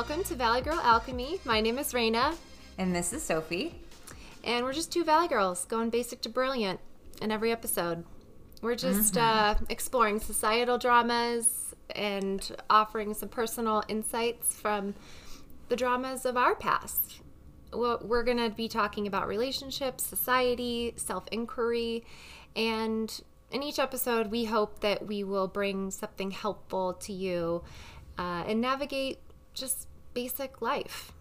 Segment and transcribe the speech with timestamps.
[0.00, 1.40] welcome to Valley Girl Alchemy.
[1.44, 2.34] My name is Raina,
[2.78, 3.74] And this is Sophie.
[4.42, 6.80] and we're just two Valley girls going basic to brilliant
[7.20, 8.04] in every episode.
[8.62, 14.94] We're just uh, exploring societal dramas and offering some personal insights from
[15.68, 17.20] the dramas of our past.
[17.70, 22.06] We're going to be talking about relationships, society, self inquiry,
[22.56, 23.20] and
[23.50, 27.64] in each episode, we hope that we will bring something helpful to you
[28.18, 29.18] uh, and navigate
[29.52, 31.12] just basic life.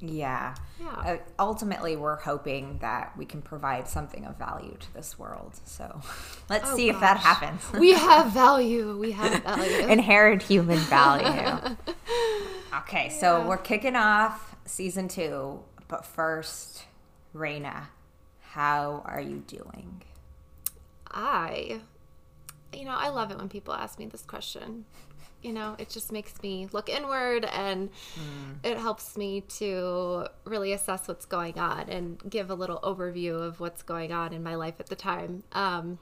[0.00, 0.54] Yeah.
[0.80, 0.88] Yeah.
[0.90, 5.58] Uh, ultimately, we're hoping that we can provide something of value to this world.
[5.64, 6.00] So
[6.50, 7.62] let's Oh, see if that happens.
[7.72, 8.98] We have value.
[8.98, 9.86] We have value.
[9.88, 11.76] Inherent human value.
[12.80, 15.60] okay, so we're kicking off season two.
[15.88, 16.84] But first,
[17.34, 17.86] Raina,
[18.40, 20.02] how are you doing?
[21.10, 21.80] I,
[22.72, 24.84] you know, I love it when people ask me this question.
[25.44, 27.90] You know, it just makes me look inward and
[28.64, 33.60] it helps me to really assess what's going on and give a little overview of
[33.60, 35.44] what's going on in my life at the time.
[35.52, 35.98] Um,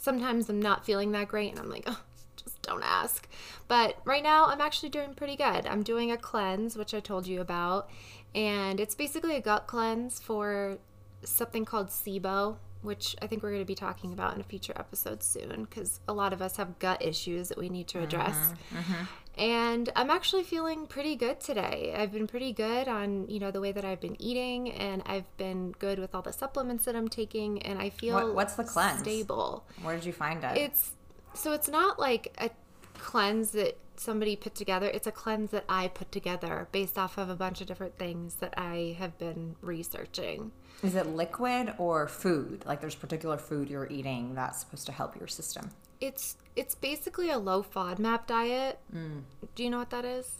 [0.00, 2.00] sometimes I'm not feeling that great and I'm like, oh,
[2.36, 3.28] just don't ask.
[3.68, 5.66] But right now, I'm actually doing pretty good.
[5.66, 7.88] I'm doing a cleanse, which I told you about,
[8.34, 10.78] and it's basically a gut cleanse for
[11.22, 14.74] something called SIBO, which I think we're going to be talking about in a future
[14.76, 18.36] episode soon because a lot of us have gut issues that we need to address.
[18.36, 19.04] Mm-hmm, mm-hmm.
[19.36, 21.92] And I'm actually feeling pretty good today.
[21.96, 25.36] I've been pretty good on, you know, the way that I've been eating and I've
[25.38, 28.64] been good with all the supplements that I'm taking and I feel What- what's the
[28.64, 29.00] cleanse?
[29.00, 29.64] stable.
[29.82, 30.56] Where did you find it?
[30.56, 30.92] It's
[31.32, 32.50] so it's not like a
[32.96, 34.86] cleanse that somebody put together.
[34.86, 38.36] It's a cleanse that I put together based off of a bunch of different things
[38.36, 40.52] that I have been researching.
[40.84, 42.64] Is it liquid or food?
[42.66, 45.70] Like there's particular food you're eating that's supposed to help your system.
[46.00, 48.78] It's it's basically a low FODMAP diet.
[49.54, 50.30] Do you know what that is?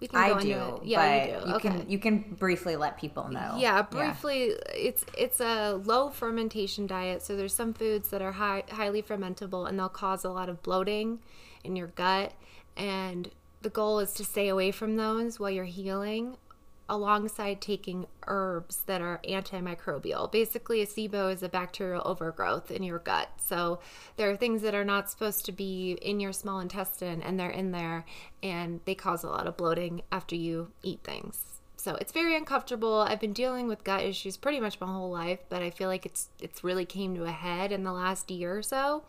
[0.00, 0.24] We can Mm.
[0.24, 0.50] I go do.
[0.52, 0.84] into it.
[0.84, 1.48] Yeah, but you do.
[1.48, 1.68] You okay.
[1.68, 3.56] can you can briefly let people know.
[3.58, 7.22] Yeah, briefly, it's it's a low fermentation diet.
[7.22, 10.62] So there's some foods that are high, highly fermentable and they'll cause a lot of
[10.62, 11.20] bloating
[11.64, 12.32] in your gut.
[12.76, 13.30] And
[13.62, 16.36] the goal is to stay away from those while you're healing,
[16.88, 20.30] alongside taking herbs that are antimicrobial.
[20.30, 23.28] Basically, a SIBO is a bacterial overgrowth in your gut.
[23.38, 23.80] So
[24.16, 27.50] there are things that are not supposed to be in your small intestine, and they're
[27.50, 28.04] in there,
[28.42, 31.60] and they cause a lot of bloating after you eat things.
[31.76, 33.00] So it's very uncomfortable.
[33.00, 36.04] I've been dealing with gut issues pretty much my whole life, but I feel like
[36.06, 39.04] it's it's really came to a head in the last year or so.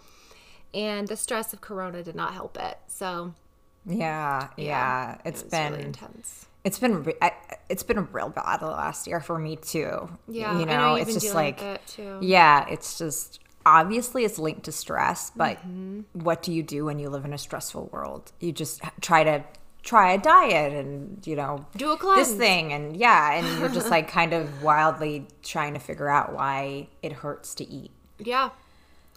[0.74, 2.80] And the stress of corona did not help it.
[2.88, 3.34] So
[3.86, 5.18] Yeah, yeah.
[5.26, 6.48] it It's was been really intense.
[6.67, 7.31] It's been re- I,
[7.69, 10.09] it's been real bad the last year for me too.
[10.28, 12.17] Yeah, you know, you've just like with it, too.
[12.22, 16.01] yeah, it's just obviously it's linked to stress, but Mm-hmm.
[16.28, 18.31] what do you do when you live in a stressful world?
[18.39, 19.44] You just try to
[19.83, 22.28] try a diet and you know Do a cleanse.
[22.29, 26.34] this thing and yeah, and you're just like kind of wildly trying to figure out
[26.34, 27.91] why it hurts to eat.
[28.19, 28.49] Yeah.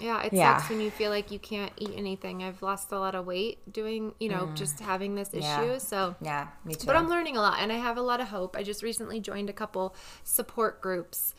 [0.01, 0.57] Yeah, it Yeah.
[0.57, 2.43] sucks when you feel like you can't eat anything.
[2.43, 5.45] I've lost a lot of weight doing, you know, just having this issue.
[5.47, 5.73] Mm.
[5.73, 5.79] Yeah.
[5.79, 6.87] So Yeah, me too.
[6.87, 8.57] But I'm learning a lot, and I have a lot of hope.
[8.57, 9.95] I just recently joined a couple
[10.25, 11.35] support groups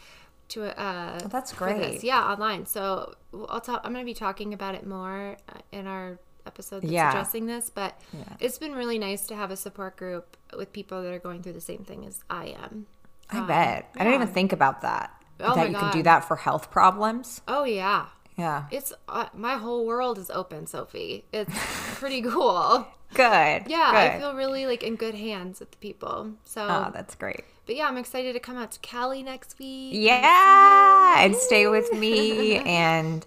[0.49, 2.03] to uh, Oh, that's great.
[2.03, 2.65] Yeah, online.
[2.65, 3.15] So
[3.49, 3.81] I'll talk.
[3.83, 7.09] I'm going to be talking about it more uh, in our episode that's Yeah.
[7.09, 7.69] addressing this.
[7.69, 7.99] But
[8.39, 11.53] it's been really nice to have a support group with people that are going through
[11.53, 12.87] the same thing as I am.
[13.29, 13.89] I bet.
[13.95, 15.11] I didn't even think about that.
[15.39, 17.41] Oh that you can do that for health problems.
[17.47, 18.07] Oh yeah,
[18.37, 18.65] Yeah.
[18.71, 21.25] it's uh, my whole world is open, Sophie.
[21.31, 21.53] It's
[21.95, 22.87] pretty cool.
[23.13, 23.63] Good.
[23.67, 26.31] Yeah, I feel really like in good hands with the people.
[26.45, 27.43] So, Oh, that's great.
[27.65, 29.91] but yeah, I'm excited to come out to Cali next week.
[29.95, 33.25] Yeah, and stay with me and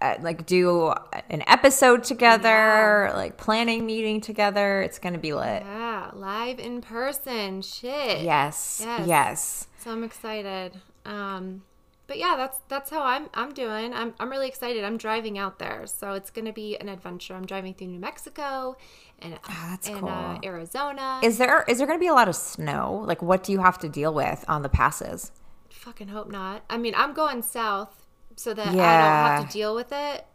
[0.00, 0.92] uh, like do
[1.30, 4.82] an episode together, like planning meeting together.
[4.82, 5.62] It's gonna be lit.
[5.64, 7.60] Yeah, live in person.
[7.62, 8.22] Shit.
[8.22, 9.06] Yes, Yes.
[9.08, 10.80] yes, So I'm excited.
[11.04, 11.62] Um
[12.06, 13.94] but yeah, that's that's how I'm I'm doing.
[13.94, 14.84] I'm I'm really excited.
[14.84, 15.86] I'm driving out there.
[15.86, 17.34] So it's going to be an adventure.
[17.34, 18.76] I'm driving through New Mexico
[19.20, 20.38] and that's and uh.
[20.44, 21.20] Arizona.
[21.22, 23.04] Is there is there gonna be a lot of snow?
[23.06, 25.32] Like, what do you have to deal with on the passes?
[25.70, 26.64] Fucking hope not.
[26.70, 28.06] I mean, I'm going south
[28.36, 28.82] so that yeah.
[28.82, 30.26] I don't have to deal with it.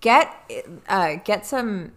[0.00, 0.34] Get
[0.88, 1.92] uh, get some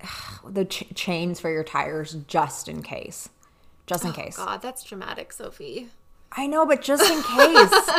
[0.46, 3.28] the ch- chains for your tires just in case,
[3.86, 4.36] just in case.
[4.36, 5.88] God, that's dramatic, Sophie.
[6.38, 7.90] I know, but just in case,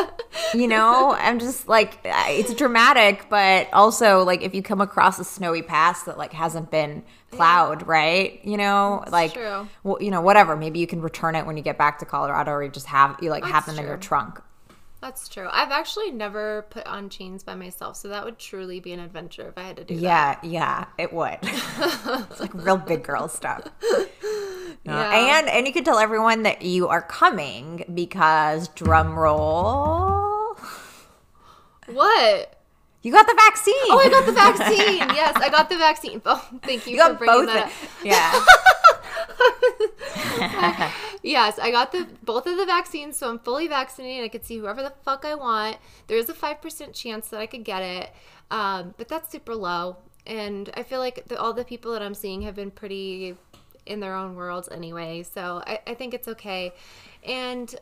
[0.54, 5.24] you know, I'm just like it's dramatic, but also like if you come across a
[5.24, 8.40] snowy pass that like hasn't been plowed, right?
[8.44, 9.68] You know, like true.
[9.84, 10.56] well, you know, whatever.
[10.56, 13.18] Maybe you can return it when you get back to Colorado, or you just have
[13.22, 14.40] you like have That's them in your trunk.
[15.02, 15.48] That's true.
[15.52, 19.48] I've actually never put on chains by myself, so that would truly be an adventure
[19.48, 20.02] if I had to do that.
[20.02, 21.38] Yeah, yeah, it would.
[21.42, 23.68] it's like real big girl stuff.
[24.84, 25.38] Yeah.
[25.38, 30.58] And and you can tell everyone that you are coming because drum roll.
[31.88, 32.54] What?
[33.04, 33.74] You got the vaccine.
[33.90, 34.98] Oh, I got the vaccine.
[35.16, 36.22] yes, I got the vaccine.
[36.26, 37.72] Oh, thank you, You for bringing that up.
[38.04, 38.44] Yeah.
[41.24, 44.24] Yes, I got the both of the vaccines, so I'm fully vaccinated.
[44.24, 45.78] I could see whoever the fuck I want.
[46.08, 48.12] There is a five percent chance that I could get it,
[48.50, 49.98] um, but that's super low.
[50.26, 53.36] And I feel like the, all the people that I'm seeing have been pretty
[53.88, 56.74] in their own worlds anyway, so I, I think it's okay.
[57.24, 57.74] And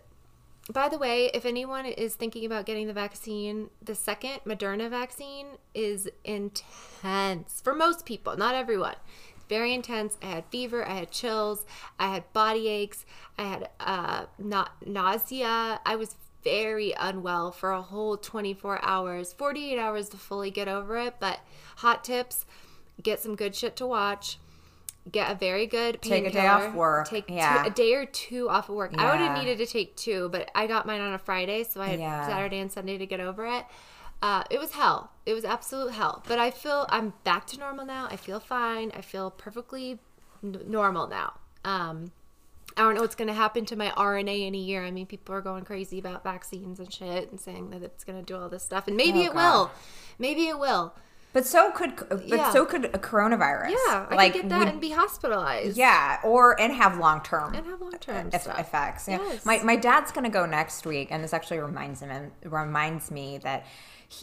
[0.72, 5.46] by the way, if anyone is thinking about getting the vaccine, the second Moderna vaccine
[5.76, 8.96] is intense for most people, not everyone.
[9.36, 10.18] It's very intense.
[10.24, 11.66] I had fever, I had chills,
[12.00, 13.06] I had body aches,
[13.38, 15.80] I had uh, not nausea.
[15.86, 20.98] I was very unwell for a whole 24 hours, 48 hours to fully get over
[20.98, 21.16] it.
[21.20, 21.42] But
[21.78, 22.46] hot tips:
[23.04, 24.40] get some good shit to watch.
[25.12, 28.50] Get a very good Take a day off work, Take two- a day or two
[28.50, 28.92] off of work.
[28.98, 31.80] I would have needed to take two, but I got mine on a Friday, so
[31.80, 32.28] I had Yeah.
[32.28, 33.66] Saturday and Sunday to get over it.
[34.24, 35.12] Uh, it was hell.
[35.28, 36.24] It was absolute hell.
[36.28, 38.08] But I feel I'm back to normal now.
[38.10, 38.92] I feel fine.
[38.96, 40.00] I feel perfectly
[40.44, 41.34] n- normal now.
[41.64, 42.12] Um,
[42.76, 44.84] I don't know what's going to happen to my RNA in a year.
[44.84, 48.18] I mean, people are going crazy about vaccines and shit and saying that it's going
[48.20, 49.36] to do all this stuff, and maybe Oh, it God.
[49.36, 49.72] will.
[50.18, 50.96] Maybe it will.
[51.36, 52.50] But so could but Yeah.
[52.54, 53.72] so could a coronavirus.
[53.72, 55.76] Yeah, I like could get that and be hospitalized.
[55.78, 59.08] yeah, or and have long term and have long term eff- effects.
[59.10, 59.20] Yeah.
[59.22, 59.46] Yes.
[59.46, 63.38] My my dad's gonna go next week, and this actually reminds him and reminds me
[63.40, 63.66] that.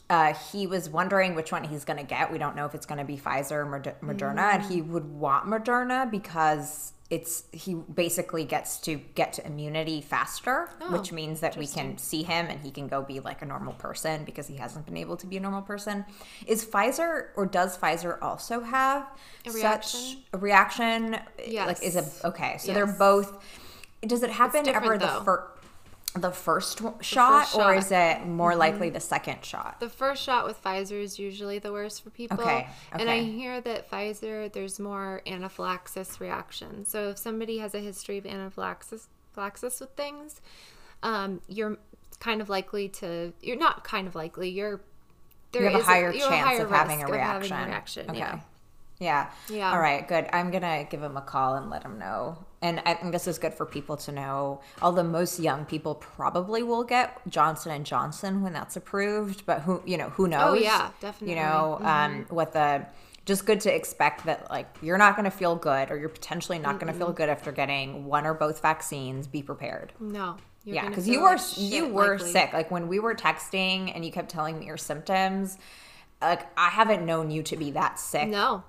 [0.09, 2.31] Uh, he was wondering which one he's going to get.
[2.31, 4.87] We don't know if it's going to be Pfizer or Moder- Moderna, and he Mm.
[4.91, 11.13] would want Moderna because it's he basically gets to get to immunity faster, Oh, which
[11.13, 14.25] means that we can see him and he can go be like a normal person
[14.25, 16.07] because he hasn't been able to be a normal person.
[16.47, 19.07] Is Pfizer or does Pfizer also have
[19.45, 21.13] A such a reaction?
[21.13, 22.25] Like is Yes.
[22.25, 22.57] a okay?
[22.59, 23.31] So they're both.
[24.01, 25.49] Does it happen ever the first?
[26.15, 27.69] The first shot, first or shot.
[27.71, 27.79] Mm-hmm.
[27.79, 29.81] is it more likely the second shot?
[29.81, 32.41] The first shot with Pfizer is usually the worst for people.
[32.41, 36.85] Okay, And I hear that Pfizer, there's more anaphylaxis reaction.
[36.85, 40.41] So if somebody has a history of anaphylaxis anaphylaxis with things,
[41.03, 41.79] um, you're
[42.21, 44.81] kind of likely to, you're not kind of likely, you're,
[45.53, 47.51] there you have a higher have chance higher of having a reaction.
[47.51, 48.11] having a reaction.
[48.11, 48.19] Okay.
[48.19, 48.41] Yeah.
[49.03, 49.31] Yeah.
[49.49, 49.73] Yeah.
[49.73, 50.07] All right.
[50.07, 50.29] Good.
[50.33, 52.39] I'm gonna give him a call and let him know.
[52.63, 54.61] And I think this is good for people to know.
[54.81, 59.83] Although most young people probably will get Johnson and Johnson when that's approved, but who
[59.85, 60.59] you know who knows?
[60.59, 61.35] Oh, yeah, definitely.
[61.35, 62.87] You know um, what the.
[63.25, 66.59] Just good to expect that like you're not going to feel good or you're potentially
[66.59, 69.29] not going to feel good after getting one or both vaccines.
[69.29, 69.93] Be prepared.
[70.01, 70.39] No.
[70.65, 72.33] you're Yeah, because you were you were likely.
[72.33, 72.53] sick.
[72.53, 75.57] Like when we were texting and you kept telling me your symptoms,
[76.21, 78.29] like I haven't known you to be that sick.
[78.29, 78.65] No.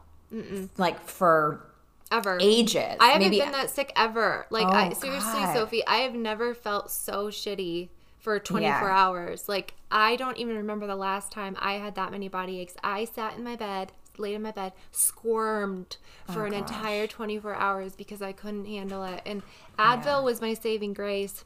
[0.78, 1.66] Like for
[2.12, 2.38] Ever.
[2.42, 2.98] ages.
[3.00, 4.46] I haven't maybe been that sick ever.
[4.50, 5.54] Like, I, Oh, seriously, God.
[5.54, 7.90] Sophie, I have never felt so shitty
[8.20, 8.96] for 24 Yeah.
[8.96, 9.50] hours.
[9.50, 12.76] Like, I don't even remember the last time I had that many body aches.
[12.84, 15.98] I sat in my bed, laid in my bed, squirmed
[16.30, 19.22] Oh, for an entire 24 hours because I couldn't handle it.
[19.26, 19.42] And
[19.78, 21.44] Advil was my saving grace.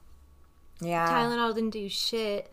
[0.80, 1.10] yeah.
[1.12, 2.52] Tylenol didn't do shit.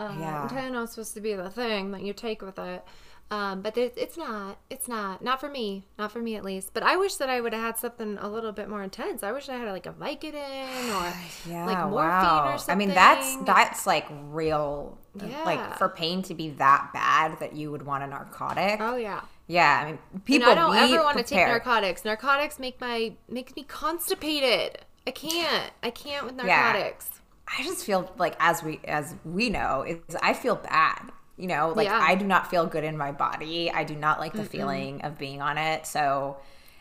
[0.00, 0.48] Um, Yeah.
[0.50, 2.84] Tylenol's supposed to be the thing that you take with it.
[3.30, 4.58] Um, but it, it's not.
[4.70, 5.22] It's not.
[5.22, 5.84] Not for me.
[5.98, 6.70] Not for me, at least.
[6.72, 9.22] But I wish that I would have had something a little bit more intense.
[9.22, 11.12] I wish I had like a Vicodin or
[11.50, 12.54] Yeah, like morphine wow.
[12.54, 12.72] or something.
[12.72, 14.98] I mean, that's that's like real.
[15.14, 15.42] Yeah.
[15.44, 18.80] Like for pain to be that bad that you would want a narcotic.
[18.80, 19.20] Oh yeah.
[19.46, 20.48] Yeah, I mean, And people.
[20.50, 22.04] I don't ever want to take narcotics.
[22.04, 24.78] Narcotics make my makes me constipated.
[25.06, 25.72] I can't.
[25.82, 26.72] I can't with Yeah.
[26.72, 27.10] narcotics.
[27.46, 31.10] I just feel like as we as we know is I feel bad.
[31.38, 31.98] You know, like Yeah.
[32.02, 33.70] I do not feel good in my body.
[33.70, 35.86] I do not like the feeling of being on it.
[35.86, 36.36] So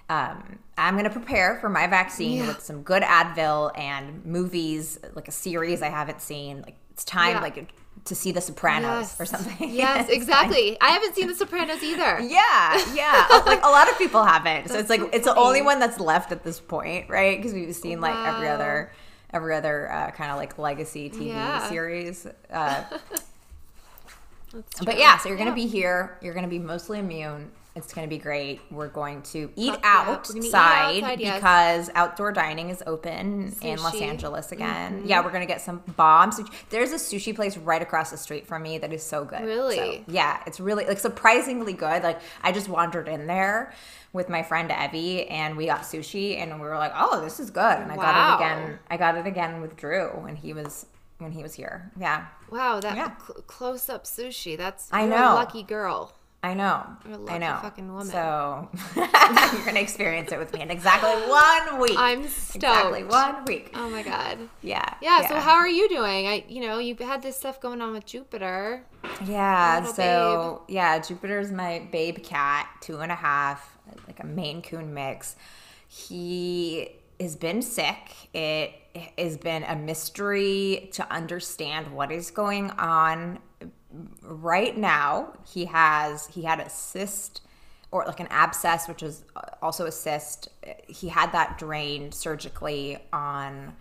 [0.09, 2.47] um, I'm going to prepare for my vaccine Yeah.
[2.47, 6.61] with some good Advil and movies, like a series I haven't seen.
[6.61, 7.41] Like it's time, Yeah.
[7.41, 7.69] like
[8.05, 9.21] to see The Sopranos Yes.
[9.21, 9.69] or something.
[9.69, 10.77] Yes, exactly.
[10.81, 12.19] I haven't seen The Sopranos either.
[12.21, 13.27] Yeah, yeah.
[13.31, 14.69] Oh, like a lot of people haven't.
[14.69, 17.37] So it's like it's the only one that's left at this point, right?
[17.37, 18.91] Because we've seen like every other
[19.33, 21.67] every other uh, kind of like legacy TV Yeah.
[21.69, 22.25] series.
[22.51, 22.83] Uh,
[24.83, 25.55] but yeah, so you're gonna Yeah.
[25.55, 26.17] be here.
[26.21, 27.51] You're gonna be mostly immune.
[27.75, 28.59] It's gonna be great.
[28.71, 30.03] We're going to eat Fuck yeah.
[30.03, 31.35] Eat outside outside, yes.
[31.35, 33.99] because outdoor dining is open in Los Sushi.
[33.99, 34.09] Mm-hmm.
[34.09, 35.03] Angeles again.
[35.05, 36.51] Yeah, we're gonna get some bomb sushi.
[36.71, 39.41] There's a sushi place right across the street from me that is so good.
[39.43, 39.75] Really?
[39.75, 42.01] So, yeah, it's really like surprisingly good.
[42.01, 43.73] Like I just wandered in there
[44.11, 47.51] with my friend Evie and we got sushi and we were like, "Oh, this is
[47.51, 48.79] good." And I got it again.
[48.89, 50.87] I got it again with Drew when he was
[51.19, 51.91] when he was here.
[51.99, 52.27] Yeah.
[52.51, 53.11] Wow, that Yeah.
[53.17, 54.57] cl- close up sushi.
[54.57, 55.33] That's I you're know.
[55.33, 56.13] a lucky girl.
[56.43, 56.85] I know.
[57.03, 57.59] You're a I lucky know.
[57.63, 58.07] fucking woman.
[58.07, 61.97] So you're gonna experience it with me in exactly one week.
[61.97, 62.55] I'm stoked.
[62.57, 63.71] exactly one week.
[63.73, 64.37] Oh my god.
[64.61, 64.85] Yeah.
[65.01, 66.27] Yeah, So how are you doing?
[66.27, 68.83] I, you know, you've had this stuff going on with Jupiter.
[69.25, 69.83] Yeah.
[69.85, 75.35] So yeah, Jupiter's my babe cat, two and a half, like a Maine Coon mix.
[75.87, 77.97] He has been sick.
[78.33, 78.73] It
[79.17, 83.39] has been a mystery to understand what is going on.
[84.21, 87.41] Right now, he has he had a cyst
[87.91, 89.23] or like an abscess, which is
[89.61, 90.49] also a cyst.
[90.87, 93.73] He had that drained surgically on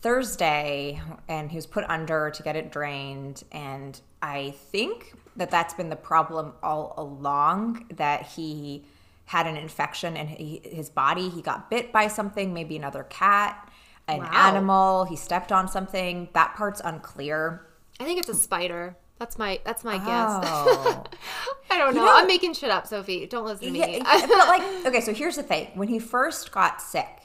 [0.00, 3.42] Thursday and he was put under to get it drained.
[3.50, 8.84] And I think that that's been the problem all along that he
[9.26, 11.28] had an infection in his body.
[11.28, 13.70] He got bit by something, maybe another cat,
[14.08, 14.30] an Wow.
[14.32, 15.04] animal.
[15.04, 16.28] He stepped on something.
[16.34, 17.66] That part's unclear.
[18.00, 18.96] I think it's a spider.
[19.18, 20.06] That's my that's my guess.
[20.44, 21.04] Oh.
[21.70, 22.04] I don't know.
[22.04, 23.26] know- I'm making shit up, Sophie.
[23.26, 23.78] Don't listen to me.
[23.78, 23.86] Yeah,
[24.18, 25.68] yeah, but like, okay, so here's the thing.
[25.74, 27.22] When he first got sick,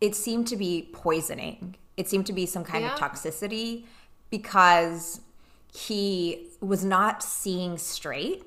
[0.00, 1.76] it seemed to be poisoning.
[1.96, 3.84] It seemed to be some kind of toxicity
[4.30, 5.20] because
[5.72, 8.44] he was not seeing straight.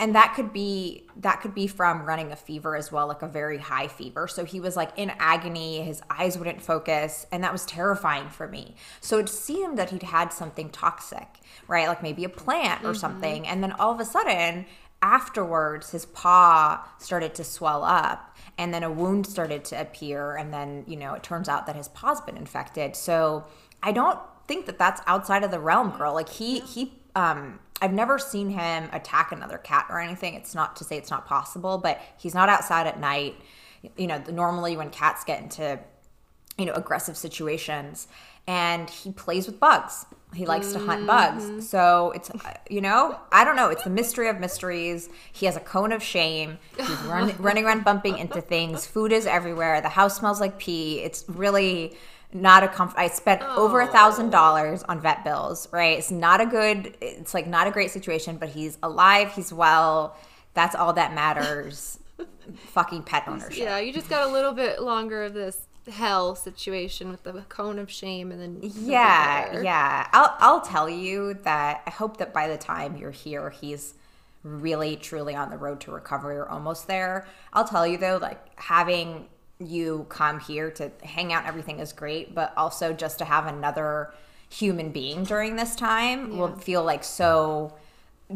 [0.00, 3.28] And that could be that could be from running a fever as well, like a
[3.28, 4.26] very high fever.
[4.26, 8.48] So he was like in agony, his eyes wouldn't focus, and that was terrifying for
[8.48, 8.74] me.
[9.00, 11.28] So it seemed that he'd had something toxic,
[11.68, 11.88] right?
[11.88, 13.46] Like maybe a plant or something.
[13.46, 14.66] And then all of a sudden,
[15.02, 20.52] afterwards his paw started to swell up and then a wound started to appear and
[20.52, 23.44] then you know it turns out that his paw's been infected so
[23.82, 24.18] i don't
[24.48, 28.50] think that that's outside of the realm girl like he he um i've never seen
[28.50, 30.34] him attack another cat or anything.
[30.34, 33.36] It's not to say it's not possible but he's not outside at night.
[33.96, 35.78] You know normally when cats get into
[36.58, 38.08] you know aggressive situations
[38.46, 40.06] and he plays with bugs.
[40.34, 41.68] He likes to hunt bugs.
[41.68, 43.68] So it's uh, you know i don't know.
[43.68, 45.08] It's the mystery of mysteries.
[45.32, 46.58] He has a cone of shame.
[46.76, 48.86] He's run, running around bumping into things.
[48.86, 49.80] Food is everywhere.
[49.80, 51.00] The house smells like pee.
[51.00, 51.96] It's really
[52.32, 53.92] not a comfort i spent over a oh.
[53.92, 55.98] thousand dollars on vet bills right?
[55.98, 60.16] It's not a good it's like not a great situation but he's alive he's well
[60.56, 62.00] that's all that matters.
[62.72, 63.58] Fucking pet ownership.
[63.58, 67.78] yeah, you just got a little bit longer of this hell situation with the cone
[67.78, 70.08] of shame and then Yeah, yeah.
[70.12, 73.94] I'll I'll tell you that I hope that by the time you're here, he's
[74.42, 77.28] really truly on the road to recovery or almost there.
[77.52, 79.26] I'll tell you though, like having
[79.58, 84.12] you come here to hang out, everything is great, but also just to have another
[84.48, 87.74] human being during this time will feel like so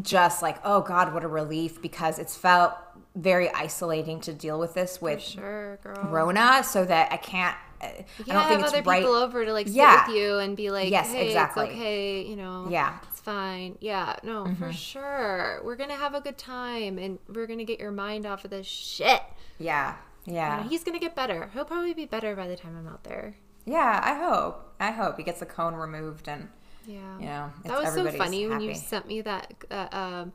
[0.01, 2.73] just like oh god what a relief because it's felt
[3.15, 5.79] very isolating to deal with this with Sure.
[6.03, 9.13] Rona so that I can't I You don't can't think have it's other right people
[9.15, 10.05] over to like sit Yeah.
[10.07, 11.63] with you and be like, Yes, hey, exactly.
[11.67, 12.67] it's okay, you know.
[12.69, 12.97] Yeah.
[13.09, 13.77] It's fine.
[13.79, 14.55] Yeah, no, Mm-hmm.
[14.63, 15.61] for sure.
[15.63, 18.67] We're gonna have a good time and we're gonna get your mind off of this
[18.67, 19.21] shit.
[19.59, 19.95] Yeah.
[20.25, 20.63] Yeah.
[20.67, 21.49] He's gonna get better.
[21.53, 23.35] He'll probably be better by the time I'm out there.
[23.65, 24.73] Yeah, I hope.
[24.79, 26.47] I hope he gets the cone removed and
[26.87, 27.19] Yeah.
[27.19, 30.33] you know, it's, that was so funny when you sent me that uh, um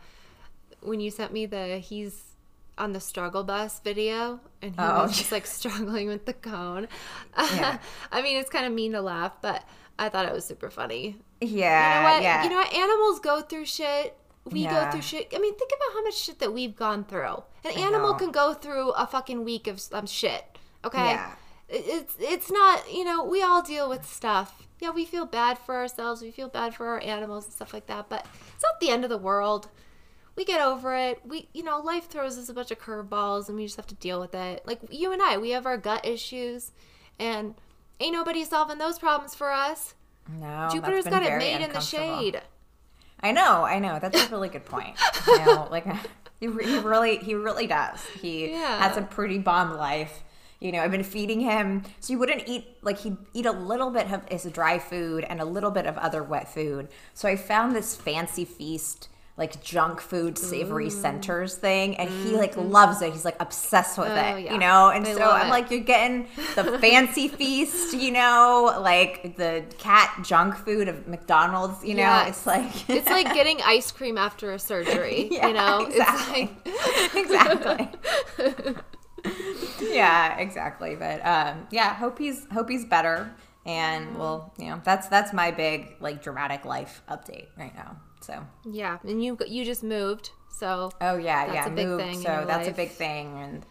[0.81, 2.23] when you sent me the he's
[2.79, 5.03] on the struggle bus video and he Oh.
[5.05, 6.87] was just like struggling with the cone
[7.37, 7.79] Yeah.
[8.13, 9.65] i mean it's kind of mean to laugh but
[9.99, 12.45] i thought it was super funny Yeah, you know what yeah.
[12.45, 15.95] you know what animals go through shit we go through shit i mean think about
[15.95, 18.19] how much shit that we've gone through an I animal know.
[18.19, 20.45] can go through a fucking week of um, shit
[20.85, 21.35] okay Yeah.
[21.69, 25.75] It's it's not you know we all deal with stuff yeah we feel bad for
[25.77, 28.91] ourselves we feel bad for our animals and stuff like that but it's not the
[28.91, 29.69] end of the world
[30.37, 33.57] we get over it we you know life throws us a bunch of curveballs and
[33.57, 36.07] we just have to deal with it like you and i we have our gut
[36.07, 36.71] issues
[37.19, 37.55] and
[37.99, 39.95] ain't nobody solving those problems for us
[40.41, 42.41] no, jupiter's got it made in the shade
[43.23, 43.99] I know, I know.
[43.99, 44.95] That's a really good point.
[45.27, 45.87] You know, like
[46.41, 48.05] he, he really, he really does.
[48.21, 48.79] He Yeah.
[48.87, 50.23] has a pretty bomb life.
[50.61, 53.91] You know, I've been feeding him, so he wouldn't eat like he'd eat a little
[53.91, 56.89] bit of his dry food and a little bit of other wet food.
[57.13, 62.57] So I found this fancy feast like junk food savory centers thing and he like
[62.57, 63.13] loves it.
[63.13, 64.33] He's like obsessed with Mm.
[64.33, 64.53] Oh, it yeah.
[64.55, 64.89] you know?
[64.91, 65.51] And They so i'm it.
[65.51, 68.79] like you're getting the fancy feast you know?
[68.81, 72.25] Like the cat junk food of mcdonald's you know?
[72.27, 76.51] It's like it's like getting ice cream after a surgery Yeah, you know exactly.
[76.65, 77.91] it's exactly.
[79.81, 80.97] Yeah exactly.
[80.97, 83.31] But um yeah hope he's hope he's better
[83.67, 88.45] and well you know that's that's my big like dramatic life update right now so
[88.65, 92.21] yeah and you you just moved so oh yeah That's yeah a big moved thing
[92.21, 93.67] so that's a big thing and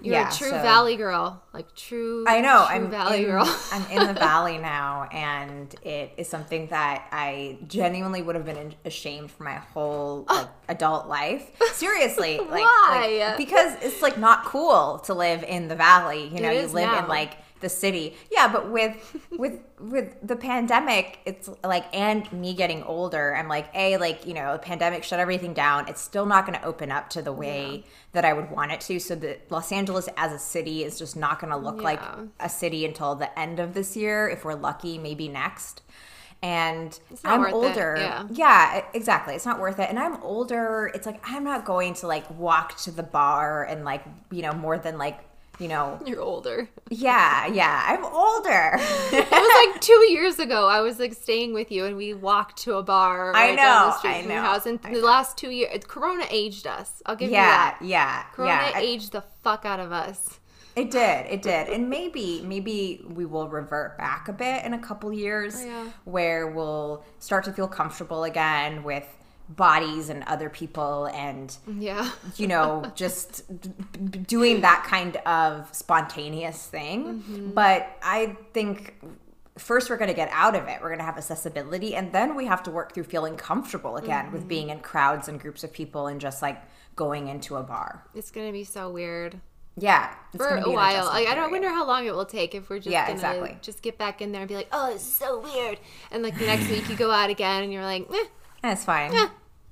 [0.00, 1.42] You're yeah, a true so- valley girl.
[1.52, 2.64] Like true I know.
[2.66, 3.56] true I'm valley in, girl.
[3.72, 8.74] I'm in the valley now, and it is something that I genuinely would have been
[8.84, 11.50] ashamed for my whole like adult life.
[11.72, 13.24] Seriously, like, Why?
[13.28, 16.28] like, because it's like not cool to live in the valley.
[16.32, 17.02] You know, you live now.
[17.02, 18.16] in like the city.
[18.30, 23.68] Yeah, but with with with the pandemic, it's like and me getting older, I'm like,
[23.74, 25.88] a like you know, the pandemic shut everything down.
[25.88, 28.80] It's still not going to open up to the way that I would want it
[28.82, 28.98] to.
[28.98, 32.00] So that Los Angeles as a city is just not going to look like
[32.40, 35.82] a city until the end of this year, if we're lucky, maybe next.
[36.40, 37.96] And I'm older.
[37.98, 38.26] yeah.
[38.30, 39.34] Yeah, exactly.
[39.34, 39.88] It's not worth it.
[39.90, 40.88] And I'm older.
[40.94, 44.52] It's like I'm not going to like walk to the bar and like, you know,
[44.52, 45.18] more than like,
[45.58, 46.68] you know, You're older.
[46.90, 47.84] yeah, yeah.
[47.86, 48.72] I'm older.
[49.12, 50.68] It was like two years ago.
[50.68, 53.34] I was like staying with you, and we walked to a bar.
[53.34, 54.66] I right down know, the street I from your know, house.
[54.66, 57.02] And I the last two years, Corona aged us.
[57.06, 57.78] I'll give you that.
[57.82, 58.72] yeah, Corona yeah.
[58.74, 60.38] I- aged the fuck out of us.
[60.76, 61.26] It did.
[61.26, 61.68] It did.
[61.68, 65.88] And maybe maybe we will revert back a bit in a couple years oh, Yeah.
[66.04, 69.04] where we'll start to feel comfortable again with
[69.48, 72.10] bodies and other people and Yeah.
[72.36, 73.70] you know just d-
[74.18, 77.52] doing that kind of spontaneous thing.
[77.54, 78.94] But I think
[79.56, 80.78] first we're going to get out of it.
[80.80, 84.30] We're going to have accessibility and then we have to work through feeling comfortable again
[84.32, 86.60] with being in crowds and groups of people and just like
[86.94, 88.04] going into a bar.
[88.14, 89.40] It's gonna be so weird
[89.76, 91.06] Yeah, it's for a while.
[91.06, 93.58] Like, I don't wonder how long it will take if we're just Yeah, gonna exactly.
[93.62, 95.78] just get back in there and be like, oh, it's so weird.
[96.10, 98.24] And like the next week you go out again and you're like, eh,
[98.62, 99.14] That's fine.
[99.14, 99.28] Eh,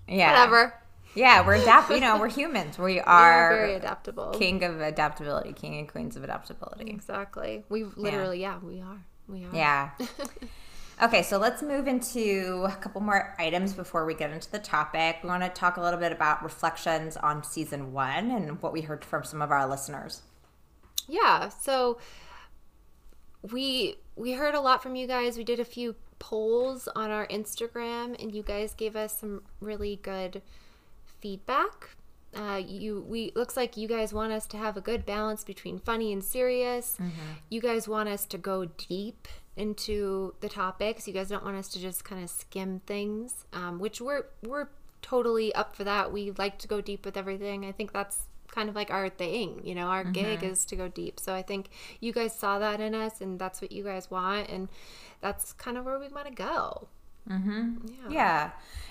[0.09, 0.31] yeah.
[0.31, 0.75] whatever.
[1.15, 1.91] Yeah, we're adapt.
[1.91, 2.79] You know, we're humans.
[2.79, 4.33] We are very adaptable.
[4.33, 6.91] king of adaptability, king and queens of adaptability.
[6.91, 7.65] Exactly.
[7.69, 9.05] We literally, yeah, we are.
[9.27, 9.55] We are.
[9.55, 9.91] Yeah.
[11.03, 15.19] Okay, so let's move into a couple more items before we get into the topic.
[15.23, 18.81] We want to talk a little bit about reflections on season one and what we
[18.81, 20.23] heard from some of our listeners.
[21.07, 21.51] Yeah.
[21.51, 21.99] So
[23.43, 25.37] we we heard a lot from you guys.
[25.37, 29.97] We did a few polls on our Instagram, and you guys gave us some really
[30.03, 30.43] good
[31.21, 31.91] feedback.
[32.35, 35.79] Uh, you we looks like you guys want us to have a good balance between
[35.79, 36.97] funny and serious.
[37.49, 39.27] You guys want us to go deep
[39.57, 41.07] into the topics.
[41.09, 44.69] You guys don't want us to just kind of skim things, um, which we're we're
[45.01, 46.13] totally up for that.
[46.13, 47.65] We like to go deep with everything.
[47.65, 49.89] I think that's kind of like our thing, you know.
[49.89, 51.21] Our gig is to go deep.
[51.21, 51.69] So I think
[52.01, 54.69] you guys saw that in us, and that's what you guys want, and
[55.21, 56.89] that's kind of where we want to go.
[57.31, 57.87] Mm-hmm.
[57.87, 58.11] Yeah.
[58.11, 58.51] Yeah.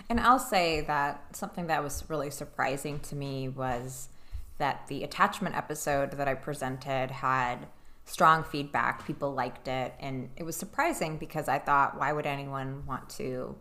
[0.09, 4.09] And I'll say that something that was really surprising to me was
[4.57, 7.67] that the attachment episode that I presented had
[8.05, 9.05] strong feedback.
[9.07, 9.93] People liked it.
[9.99, 13.55] And it was surprising because I thought, why would anyone want to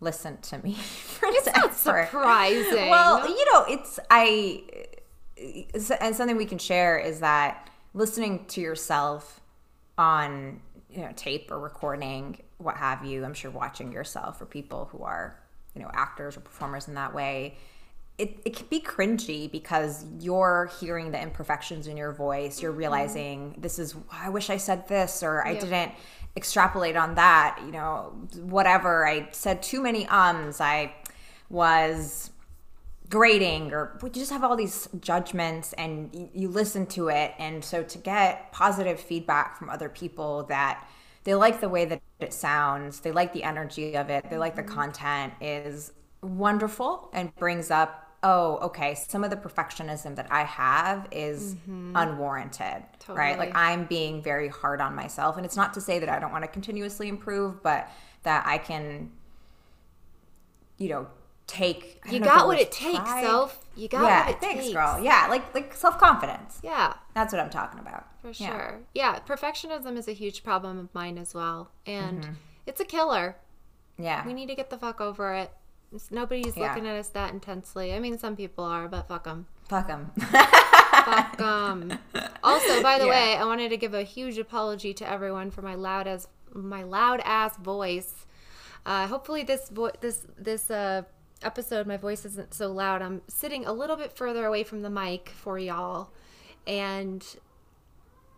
[0.00, 2.90] listen to me for It's not surprising.
[2.90, 4.64] Well, you know, it's, I,
[5.36, 9.40] and something we can share is that listening to yourself
[9.98, 14.88] on you know tape or recording what have you i'm sure watching yourself or people
[14.92, 15.40] who are
[15.74, 17.56] you know actors or performers in that way
[18.16, 22.62] it, it can be cringy because you're hearing the imperfections in your voice.
[22.62, 22.78] You're mm-hmm.
[22.78, 25.92] realizing this is oh, i wish i said this or i didn't
[26.36, 29.06] extrapolate on that you know whatever.
[29.06, 30.60] I said too many ums.
[30.60, 30.94] I
[31.50, 32.30] was
[33.14, 37.32] grading or we just have all these judgments and you, you listen to it.
[37.38, 40.84] And so to get positive feedback from other people that
[41.22, 44.56] they like the way that it sounds they like the energy of it they like
[44.56, 44.74] the mm-hmm.
[44.74, 51.06] content is wonderful and brings up oh okay some of the perfectionism that i have
[51.10, 51.96] is mm-hmm.
[51.96, 53.38] unwarranted right?
[53.38, 55.36] Like i'm being very hard on myself.
[55.36, 57.88] And it's not to say that i don't want to continuously improve but
[58.24, 59.10] that i can
[60.78, 61.06] you know
[61.46, 63.24] take You don't know if got what it takes, pride.
[63.24, 63.60] self.
[63.76, 64.74] You got yeah what it thanks takes.
[64.74, 68.48] girl yeah like like self-confidence Yeah, that's what i'm talking about for Yeah.
[68.48, 68.80] sure.
[68.94, 72.32] Yeah, perfectionism is a huge problem of mine as well, and Mm-hmm.
[72.66, 73.36] it's a killer.
[73.98, 75.50] yeah We need to get the fuck over it.
[76.10, 76.68] Nobody's Yeah.
[76.68, 77.92] looking at us that intensely.
[77.94, 79.46] I mean, some people are, but fuck them.
[79.68, 80.10] fuck them
[81.04, 81.98] Fuck 'em.
[82.42, 83.10] Also, by the Yeah.
[83.10, 86.82] way, I wanted to give a huge apology to everyone for my loud as my
[86.82, 88.26] loud ass voice.
[88.86, 91.02] Uh, hopefully, this vo- this this uh,
[91.44, 93.02] episode, my voice isn't so loud.
[93.02, 96.10] I'm sitting a little bit further away from the mic for y'all,
[96.66, 97.24] and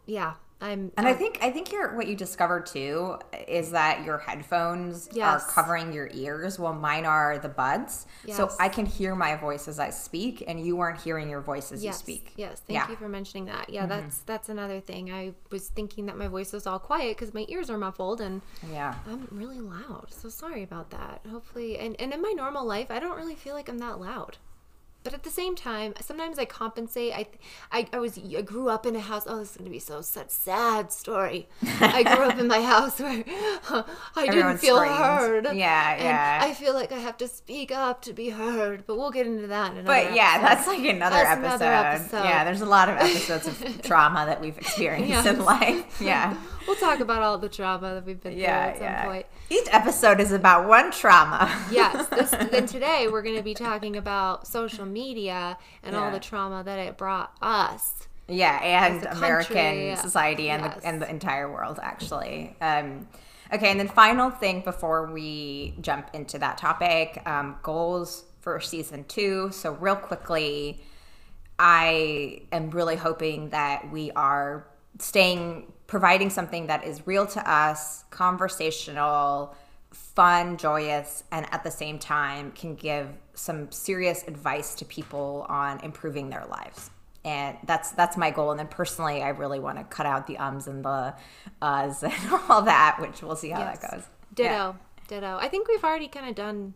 [0.07, 0.91] yeah, I'm.
[0.97, 5.09] and i I'm- think i think your what you discovered too is that your headphones
[5.13, 5.43] Yes.
[5.45, 9.69] are covering your ears while mine are the buds so i can hear my voice
[9.69, 12.61] as i speak and you weren't hearing your voice as Yes, you speak yes.
[12.67, 12.83] Thank Yeah.
[12.85, 12.91] Mm-hmm.
[12.93, 13.69] you for mentioning that.
[13.71, 15.13] Yeah, that's that's another thing.
[15.13, 18.41] I was thinking that my voice was all quiet because my ears are muffled, and
[18.73, 20.07] yeah I'm really loud.
[20.11, 21.21] So sorry about that.
[21.31, 24.39] Hopefully, and, and in my normal life, I don't really feel like I'm that loud.
[25.07, 27.13] But at the same time, sometimes I compensate.
[27.15, 27.27] I,
[27.73, 29.25] I, I was, I grew up in a house.
[29.27, 31.49] Oh, this is gonna be so such sad story.
[31.81, 33.85] I grew up in my house where I
[34.17, 34.97] didn't Everyone feel screamed.
[34.97, 35.45] heard.
[35.55, 36.41] Yeah, and yeah.
[36.43, 38.85] I feel like I have to speak up to be heard.
[38.87, 39.73] But we'll get into that.
[39.73, 40.47] In another But yeah, episode.
[40.49, 41.47] that's like another That's episode.
[41.65, 41.65] another
[41.97, 42.25] episode.
[42.25, 45.27] Yeah, there's a lot of episodes of trauma that we've experienced Yes.
[45.27, 46.01] in life.
[46.01, 46.37] Yeah.
[46.67, 49.05] We'll talk about all the trauma that we've been Yeah, through at some yeah.
[49.05, 49.27] point.
[49.51, 51.51] Each episode is about one trauma.
[51.71, 56.21] yes this then today we're going to be talking about social media and all the
[56.21, 60.81] trauma that it brought us Yeah, and American country, society and yes.
[60.81, 62.57] the and the entire world actually.
[62.61, 63.07] Um,
[63.53, 69.05] okay, and then final thing before we jump into that topic, um, goals for season
[69.05, 69.51] two.
[69.53, 70.81] So real quickly,
[71.59, 74.67] I am really hoping that we are
[74.99, 79.55] staying providing something that is real to us, conversational,
[79.93, 85.81] fun, joyous, and at the same time can give some serious advice to people on
[85.81, 86.91] improving their lives.
[87.25, 88.51] And that's that's my goal.
[88.53, 91.15] And then personally, I really want to cut out the ums and the
[91.61, 93.79] uhs and all that, which we'll see how Yes.
[93.81, 94.03] that goes.
[94.35, 94.73] ditto Yeah.
[95.09, 96.75] ditto i think we've already kind of done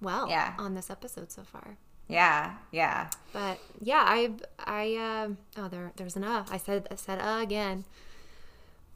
[0.00, 0.54] well Yeah.
[0.58, 1.76] on this episode so far
[2.08, 3.08] Yeah, yeah.
[3.32, 7.40] but yeah i i um oh there there's an uh i said i said uh
[7.42, 7.84] again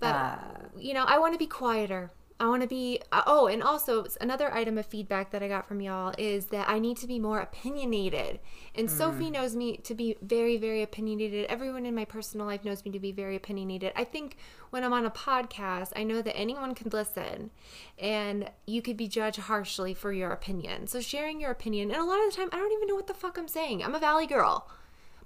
[0.01, 0.39] but Uh.
[0.79, 2.11] you know i want to be quieter.
[2.41, 5.67] I want to be uh, oh and also another item of feedback that i got
[5.67, 8.39] from y'all is that i need to be more opinionated.
[8.77, 11.47] And sophie knows me to be very very opinionated.
[11.47, 13.91] Everyone in my personal life knows me to be very opinionated.
[13.97, 14.37] I think
[14.71, 17.51] when i'm on a podcast i know that anyone can listen
[17.99, 20.87] and you could be judged harshly for your opinion.
[20.87, 23.09] So sharing your opinion and a lot of the time i don't even know what
[23.09, 23.83] the fuck i'm saying.
[23.83, 24.69] I'm a valley girl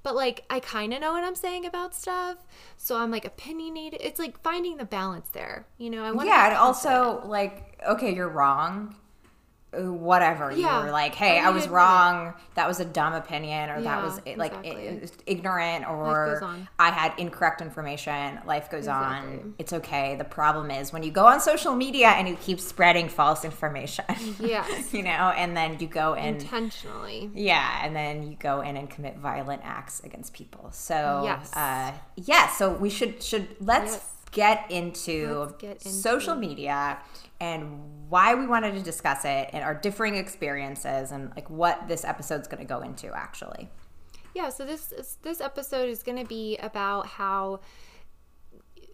[0.02, 2.38] but like I kind of know what I'm saying about stuff,
[2.76, 4.00] so I'm like opinionated.
[4.02, 6.04] It's like finding the balance there, you know.
[6.04, 8.96] I want yeah, and also like, okay, you're wrong.
[9.74, 10.50] Whatever.
[10.52, 10.78] Yeah.
[10.80, 11.70] you were like, hey, I I was it.
[11.70, 12.34] wrong.
[12.56, 15.08] That was a dumb opinion, or that was like exactly.
[15.26, 16.42] ignorant, or.
[16.78, 18.38] I had incorrect information.
[18.44, 19.38] Life goes Exactly.
[19.38, 19.54] on.
[19.58, 20.16] It's okay.
[20.16, 24.04] The problem is when you go on social media and you keep spreading false information.
[24.40, 24.92] Yes.
[24.92, 27.30] you know, and then you go and intentionally.
[27.34, 30.68] yeah, and then you go in and commit violent acts against people.
[30.72, 31.54] So Yes.
[31.56, 34.08] uh, yeah, so we should should let's Yes.
[34.32, 36.98] get into get into social media
[37.42, 42.04] and why we wanted to discuss it and our differing experiences and like what this
[42.04, 43.68] episode's going to go into actually.
[44.32, 44.48] Yeah.
[44.50, 47.60] So this is, this episode is going to be about how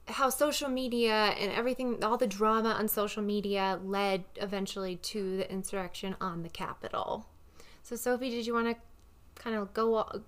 [0.06, 5.52] how social media and everything, all the drama on social media, led eventually to the
[5.52, 7.28] insurrection on the Capitol.
[7.82, 8.76] So Sophie, did you want to
[9.34, 10.22] kind of go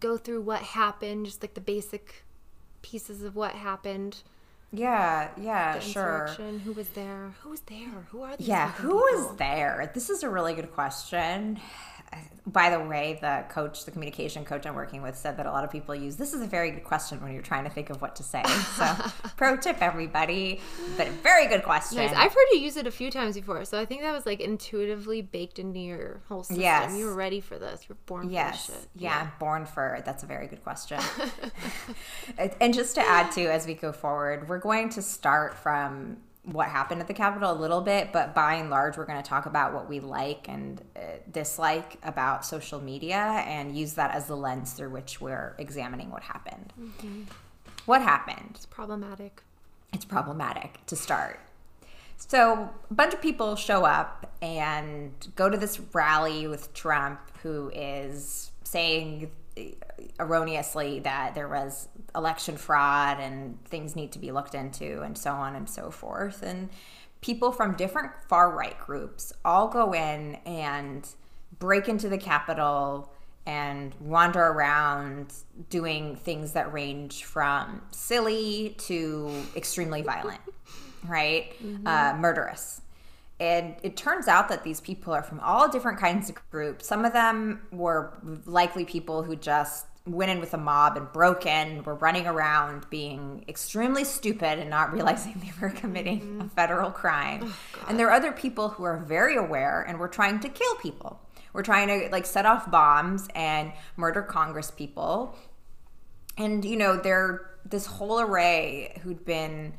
[0.00, 2.24] go through what happened, just like the basic
[2.82, 4.24] pieces of what happened?
[4.72, 6.28] Yeah, yeah, the sure.
[6.64, 7.32] Who was there?
[7.42, 8.06] Who was there?
[8.10, 8.46] Who are these?
[8.46, 9.90] Yeah, who was there?
[9.94, 11.58] This is a really good question.
[12.46, 15.62] By the way, the coach, the communication coach I'm working with, said that a lot
[15.62, 18.00] of people use this is a very good question when you're trying to think of
[18.00, 18.42] what to say.
[18.76, 18.92] So,
[19.36, 20.60] pro tip, everybody,
[20.96, 21.98] but a very good question.
[21.98, 22.12] Nice.
[22.12, 24.40] I've heard you use it a few times before, so I think that was like
[24.40, 26.62] intuitively baked into your whole system.
[26.62, 26.96] Yes.
[26.96, 27.84] You were ready for this.
[27.88, 28.66] You're born Yes.
[28.66, 28.90] for this shit.
[28.96, 29.94] Yeah, born for.
[29.94, 30.04] It.
[30.04, 30.98] That's a very good question.
[32.60, 36.68] and just to add to, as we go forward, we're going to start from what
[36.68, 39.46] happened at the Capitol a little bit, but by and large, we're going to talk
[39.46, 41.00] about what we like and uh,
[41.30, 46.22] dislike about social media and use that as the lens through which we're examining what
[46.22, 46.72] happened.
[47.84, 48.52] What happened?
[48.54, 49.42] It's problematic.
[49.92, 51.40] it's problematic to start.
[52.16, 57.70] So, a bunch of people show up and go to this rally with Trump, who
[57.74, 59.30] is saying
[60.18, 65.32] erroneously that there was election fraud and things need to be looked into, and so
[65.32, 66.42] on and so forth.
[66.42, 66.68] And
[67.20, 71.08] people from different far right groups all go in and
[71.58, 73.12] break into the Capitol
[73.46, 75.32] and wander around
[75.70, 80.40] doing things that range from silly to extremely violent,
[81.08, 81.52] right?
[81.86, 82.82] Uh, murderous.
[83.40, 86.86] And it turns out that these people are from all different kinds of groups.
[86.86, 88.12] Some of them were
[88.44, 92.88] likely people who just went in with a mob and broke in, were running around
[92.90, 96.48] being extremely stupid and not realizing they were committing a mm-hmm.
[96.48, 97.40] federal crime.
[97.44, 100.74] Oh, and there are other people who are very aware and were trying to kill
[100.76, 101.18] people.
[101.54, 105.34] We're trying to like set off bombs and murder Congress people.
[106.36, 109.74] And you know, they're this whole array who'd been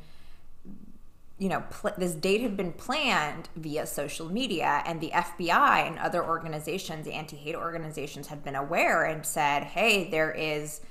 [1.42, 5.98] you know, pl- this date had been planned via social media, and the FBI and
[5.98, 10.82] other organizations, anti hate organizations, had been aware and said, hey, there is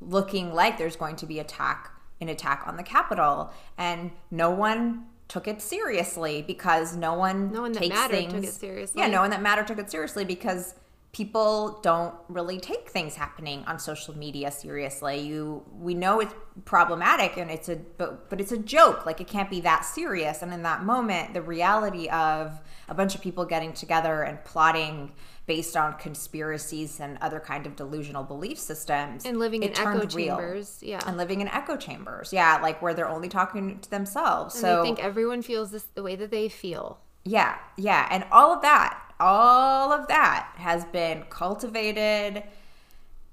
[0.00, 1.92] looking like there's going to be attack
[2.22, 3.52] an attack on the Capitol.
[3.76, 8.44] And no one took it seriously because no one No one that mattered things, took
[8.44, 9.02] it seriously.
[9.02, 10.74] Yeah, no one that mattered took it seriously because
[11.12, 15.18] people don't really take things happening on social media seriously.
[15.20, 19.06] You we know it's problematic and it's a but but it's a joke.
[19.06, 20.42] Like it can't be that serious.
[20.42, 25.12] And in that moment, the reality of a bunch of people getting together and plotting
[25.46, 30.14] based on conspiracies and other kind of delusional belief systems And living in echo turned
[30.14, 30.36] real.
[30.36, 30.78] chambers.
[30.82, 31.00] Yeah.
[31.06, 34.80] and living in echo chambers yeah like where they're only talking to themselves And so
[34.80, 37.00] i think everyone feels this the way that they feel.
[37.24, 42.42] yeah yeah and all of that all of that has been cultivated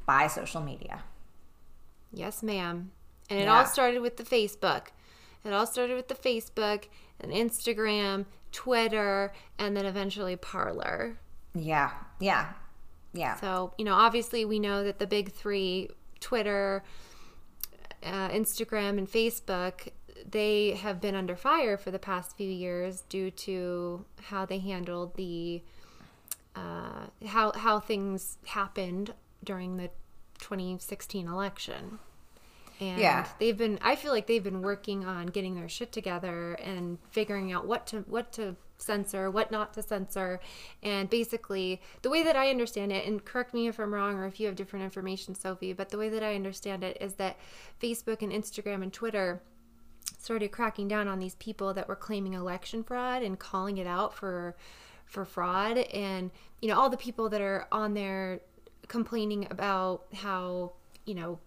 [0.06, 1.04] by social media
[2.14, 2.92] Yes, ma'am.
[3.30, 3.58] And it Yeah.
[3.60, 4.88] all started with the Facebook.
[5.44, 6.86] It all started with the Facebook
[7.20, 11.18] and Instagram, Twitter, and then eventually Parler.
[11.54, 12.54] yeah yeah
[13.14, 15.90] yeah So, you know, obviously we know that the big three
[16.22, 16.84] Twitter,
[18.04, 19.90] uh, Instagram, and Facebook
[20.28, 25.16] they have been under fire for the past few years due to how they handled
[25.16, 25.62] the
[26.56, 29.14] uh, how how things happened
[29.44, 29.90] during the
[30.40, 32.00] 2016 election.
[32.80, 33.28] And Yeah.
[33.40, 37.52] they've been I feel like they've been working on getting their shit together and figuring
[37.52, 40.40] out what to what to censor, what not to censor.
[40.84, 44.26] And basically, the way that I understand it, and correct me if I'm wrong or
[44.26, 47.38] if you have different information, Sophie, but the way that I understand it is that
[47.82, 49.42] Facebook and Instagram and Twitter
[50.20, 54.14] started cracking down on these people that were claiming election fraud and calling it out
[54.14, 54.56] for
[55.06, 58.40] for fraud and you know all the people that are on there
[58.88, 60.74] complaining about how
[61.06, 61.40] you know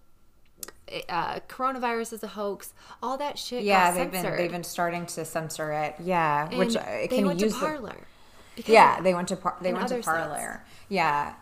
[1.09, 5.25] uh, coronavirus is a hoax all that shit yeah they've been they've been starting to
[5.25, 5.94] censor it.
[6.03, 7.97] Yeah which And uh, they can went use to Parler
[8.57, 11.35] because yeah they went to par- they went to Parler yeah.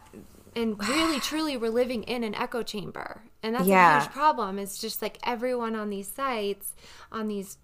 [0.56, 3.22] And really truly we're living in an echo chamber.
[3.42, 3.98] And that's Yeah.
[3.98, 4.58] a huge problem.
[4.58, 6.72] It's just like everyone on these sites
[7.12, 7.58] on these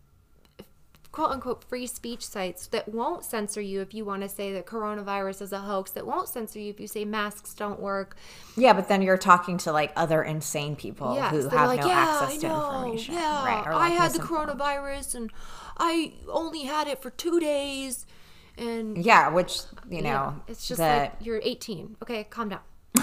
[1.13, 4.67] quote unquote free speech sites that won't censor you if you want to say that
[4.67, 8.17] coronavirus is a hoax that won't censor you if you say masks don't work.
[8.57, 11.87] Yeah, but then you're talking to like other insane people yes who have like no
[11.87, 13.15] yeah access i to information.
[13.15, 15.31] yeah right, or, i like, had the coronavirus and
[15.79, 18.07] i only had it for two days
[18.59, 22.61] and Yeah, which you know, yeah, it's just the- like you're 18 okay calm down.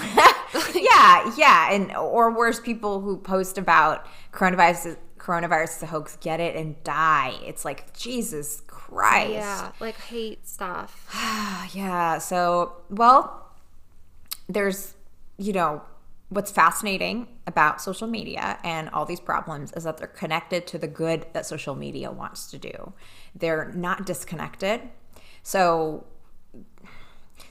[0.74, 6.40] Yeah, yeah, and or worse, people who post about coronavirus, coronavirus is a hoax, get
[6.40, 7.34] it and die.
[7.44, 9.30] It's like Jesus Christ.
[9.30, 11.06] yeah like hate stuff
[11.74, 12.18] yeah.
[12.18, 13.46] So, well,
[14.48, 14.94] there's,
[15.38, 15.82] you know,
[16.28, 20.86] what's fascinating about social media and all these problems is that they're connected to the
[20.86, 22.92] good that social media wants to do.
[23.34, 24.80] They're not disconnected.
[25.42, 26.06] So,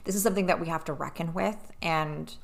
[0.04, 1.72] this is something that we have to reckon with.
[1.82, 2.34] And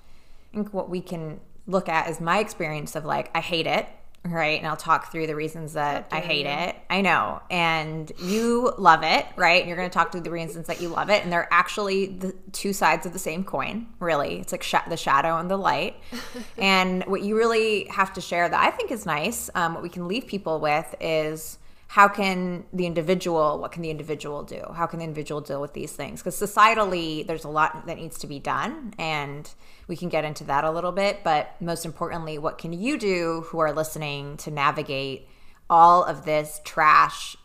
[0.53, 3.89] I think what we can look at is my experience of like, I hate it.
[4.29, 4.59] Right.
[4.59, 6.77] And I'll talk through the reasons that I hate it.
[6.91, 7.41] I know.
[7.51, 9.27] And you love it.
[9.37, 9.61] Right.
[9.61, 11.23] And you're going to talk through the reasons that you love it.
[11.23, 14.41] And they're actually the two sides of the same coin, really.
[14.41, 15.97] It's like sh- the shadow and the light.
[16.59, 19.89] and what you really have to share that I think is nice, um, what we
[19.89, 24.87] can leave people with is how can the individual what can the individual do how
[24.87, 28.27] can the individual deal with these things because societally there's a lot that needs to
[28.27, 29.51] be done and
[29.89, 33.43] we can get into that a little bit but most importantly what can you do
[33.49, 35.29] who are listening to navigate
[35.71, 37.37] all of this trash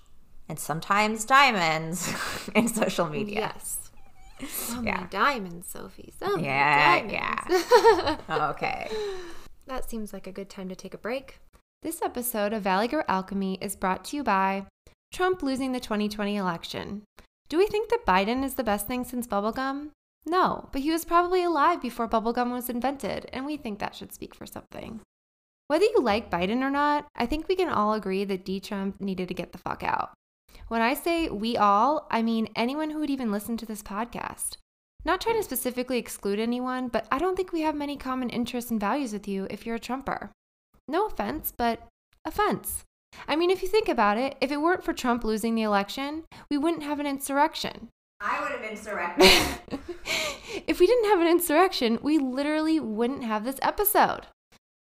[0.50, 2.12] and sometimes diamonds
[2.56, 3.78] in social media Yes.
[4.50, 5.08] So many Yeah.
[5.12, 6.12] diamonds, Sophie.
[6.20, 7.66] So many yeah diamonds.
[8.30, 8.90] yeah okay
[9.68, 11.38] That seems like a good time to take a break.
[11.84, 14.68] This episode of Valley Girl Alchemy is brought to you by
[15.12, 17.02] Trump losing the 2020 election.
[17.50, 19.90] Do we think that Biden is the best thing since bubblegum?
[20.24, 24.14] No, but he was probably alive before bubblegum was invented, and we think that should
[24.14, 25.02] speak for something.
[25.70, 28.60] Whether you like Biden or not, I think we can all agree that D.
[28.60, 30.12] Trump needed to get the fuck out.
[30.68, 34.58] When I say we all, I mean anyone who would even listen to this podcast.
[35.04, 38.70] Not trying to specifically exclude anyone, but I don't think we have many common interests
[38.70, 40.30] and values with you if you're a Trumper.
[40.88, 41.88] No offense, but
[42.26, 42.84] offense.
[43.28, 46.24] I mean, if you think about it, if it weren't for Trump losing the election,
[46.50, 47.90] we wouldn't have an insurrection.
[48.22, 49.26] i would have insurrected
[50.68, 54.28] if we didn't have an insurrection, we literally wouldn't have this episode.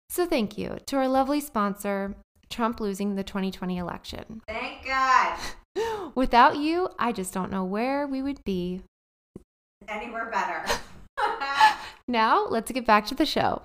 [0.10, 2.16] So thank you to our lovely sponsor,
[2.50, 4.42] Trump losing the 2020 election.
[4.48, 5.38] thank god
[6.16, 8.82] Without you, I just don't know where we would be.
[9.90, 10.64] anywhere better
[12.08, 13.64] Now, let's get back to the show.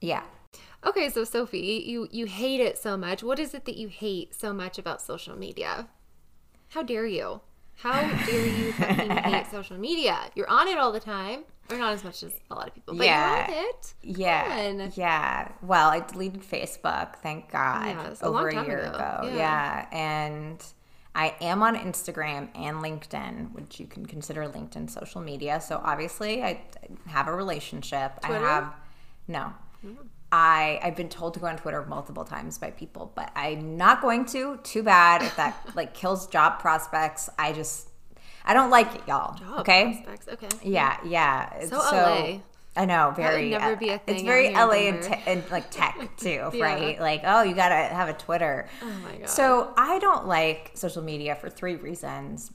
[0.00, 0.22] yeah
[0.86, 3.22] Okay, so Sophie, you you hate it so much.
[3.22, 5.88] What is it that you hate so much about social media?
[6.70, 7.40] How dare you?
[7.76, 10.18] How dare you fucking hate social media?
[10.34, 12.94] You're on it all the time, or not as much as a lot of people,
[12.94, 13.46] but Yeah.
[13.48, 13.94] you're on it.
[14.02, 14.56] Yeah.
[14.78, 14.92] Fun.
[14.94, 15.52] Yeah.
[15.62, 18.94] Well, I deleted Facebook, thank God, Yeah, a over long a year ago.
[18.94, 19.20] ago.
[19.24, 19.36] Yeah.
[19.36, 19.86] Yeah.
[19.92, 20.64] And
[21.14, 25.60] I am on Instagram and LinkedIn, which you can consider LinkedIn social media.
[25.60, 26.62] So obviously, I
[27.06, 28.20] have a relationship.
[28.22, 28.46] Twitter?
[28.46, 28.74] I have
[29.28, 29.52] no.
[29.84, 29.96] Mm.
[30.32, 34.00] I I've been told to go on Twitter multiple times by people, but I'm not
[34.00, 34.58] going to.
[34.62, 37.28] Too bad if that like kills job prospects.
[37.38, 37.88] I just
[38.44, 39.36] I don't like it, y'all.
[39.36, 40.02] Job okay.
[40.04, 40.48] prospects, Okay.
[40.70, 41.54] Yeah, yeah.
[41.56, 42.38] It's So LA.
[42.76, 43.50] I know, very.
[43.50, 44.14] never be a thing.
[44.14, 46.64] It's very LA and, te- and like tech too, Yeah.
[46.64, 47.00] right?
[47.00, 48.68] Like, oh, you gotta have a Twitter.
[48.82, 49.28] Oh my god.
[49.28, 52.52] So I don't like social media for three reasons.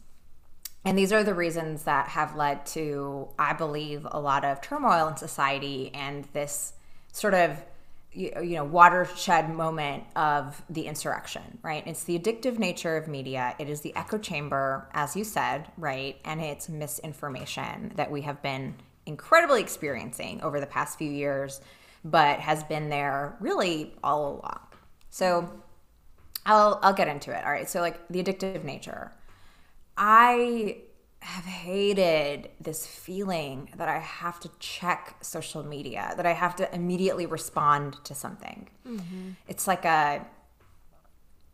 [0.86, 5.08] And these are the reasons that have led to, I believe, a lot of turmoil
[5.10, 6.74] in society and this
[7.15, 7.63] sort of
[8.12, 13.69] you know watershed moment of the insurrection right it's the addictive nature of media it
[13.69, 18.73] is the echo chamber as you said right and it's misinformation that we have been
[19.06, 21.60] incredibly experiencing over the past few years
[22.06, 24.60] but has been there really all along
[25.10, 25.49] so
[26.45, 27.43] I'll I'll get into it.
[27.43, 27.69] All right.
[27.69, 29.12] So like the addictive nature.
[29.97, 30.78] I
[31.26, 36.74] have hated this feeling that I have to check social media, that I have to
[36.74, 38.70] immediately respond to something.
[38.88, 39.32] Mm-hmm.
[39.48, 40.26] It's like a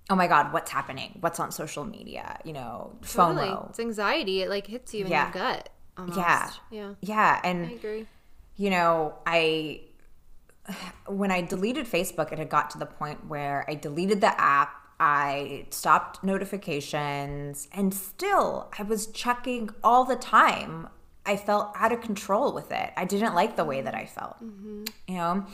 [0.09, 1.17] oh my god, what's happening?
[1.21, 2.37] What's on social media?
[2.43, 3.47] You know, Totally.
[3.47, 3.69] FOMO.
[3.69, 4.41] It's anxiety.
[4.41, 5.25] It like hits you in Yeah.
[5.25, 5.69] your gut.
[5.97, 6.17] Almost.
[6.17, 6.51] Yeah.
[6.71, 6.93] Yeah.
[7.01, 8.07] Yeah, I and agree.
[8.57, 9.81] you know, I
[11.07, 14.80] when I deleted Facebook, it had got to the point where I deleted the app,
[15.03, 20.87] I stopped notifications, and still I was checking all the time.
[21.25, 22.91] I felt out of control with it.
[22.95, 24.83] I didn't like the way that I felt, mm-hmm.
[25.07, 25.45] you know,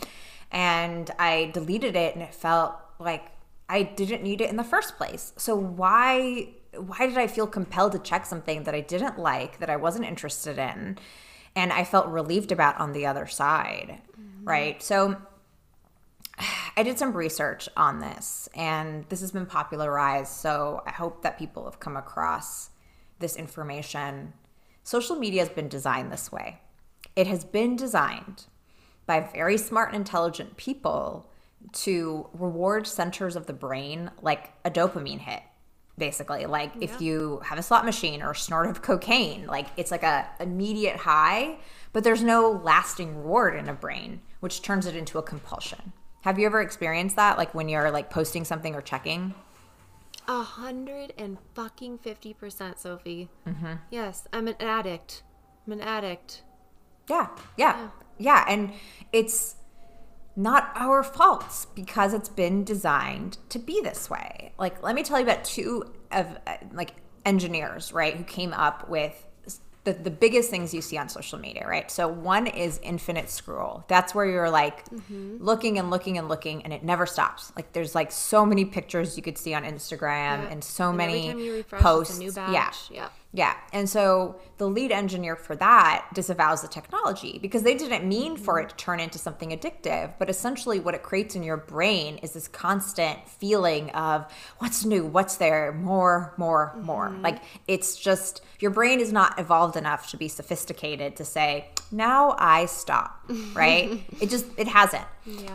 [0.52, 3.32] and I deleted it, and it felt like
[3.70, 5.32] I didn't need it in the first place.
[5.38, 6.50] So why?
[6.76, 10.06] Why did I feel compelled to check something that I didn't like, that I wasn't
[10.06, 11.00] interested in?
[11.58, 14.48] and I felt relieved about on the other side, mm-hmm.
[14.48, 14.84] right?
[14.84, 15.20] So
[16.78, 20.32] I did some research on this, and this has been popularized.
[20.32, 22.69] So I hope that people have come across
[23.19, 24.34] this information.
[24.84, 26.60] Social media has been designed this way.
[27.15, 28.45] It has been designed
[29.06, 31.32] by very smart and intelligent people
[31.71, 35.41] to reward centers of the brain like a dopamine hit
[35.97, 39.89] basically like if you have a slot machine or a snort of cocaine like it's
[39.89, 41.58] like a immediate high
[41.93, 45.91] but there's no lasting reward in a brain which turns it into a compulsion
[46.28, 49.34] have you ever experienced that like when you're like posting something or checking
[50.28, 53.30] A hundred and fucking fifty percent, Sophie.
[53.48, 53.76] Mm-hmm.
[53.90, 55.24] Yes, I'm an addict.
[55.66, 56.44] I'm an addict.
[57.10, 58.44] Yeah, yeah, yeah.
[58.50, 58.74] And
[59.13, 59.56] it's
[60.36, 64.52] not our faults because it's been designed to be this way.
[64.60, 66.92] Like, let me tell you about two of uh, like
[67.26, 69.27] engineers, right, who came up with
[69.88, 71.89] the, the biggest things you see on social media, right?
[71.89, 73.86] So one is infinite scroll.
[73.88, 75.38] That's where you're like mm-hmm.
[75.39, 77.54] looking and looking and looking and it never stops.
[77.56, 80.50] Like there's like so many pictures you could see on Instagram Yeah.
[80.50, 82.19] and so And many every time you refresh, posts.
[82.19, 82.91] It's a new batch.
[82.91, 82.97] Yeah.
[82.97, 83.10] Yeah.
[83.34, 83.56] Yeah.
[83.74, 88.60] And so the lead engineer for that disavows the technology because they didn't mean for
[88.60, 90.13] it to turn into something addictive.
[90.18, 95.06] But essentially, what it creates in your brain is this constant feeling of what's new,
[95.06, 97.10] what's there, more, more, more.
[97.10, 97.22] Mm-hmm.
[97.22, 102.36] Like it's just your brain is not evolved enough to be sophisticated to say, now
[102.40, 104.04] I stop, right?
[104.22, 105.06] it just, it hasn't.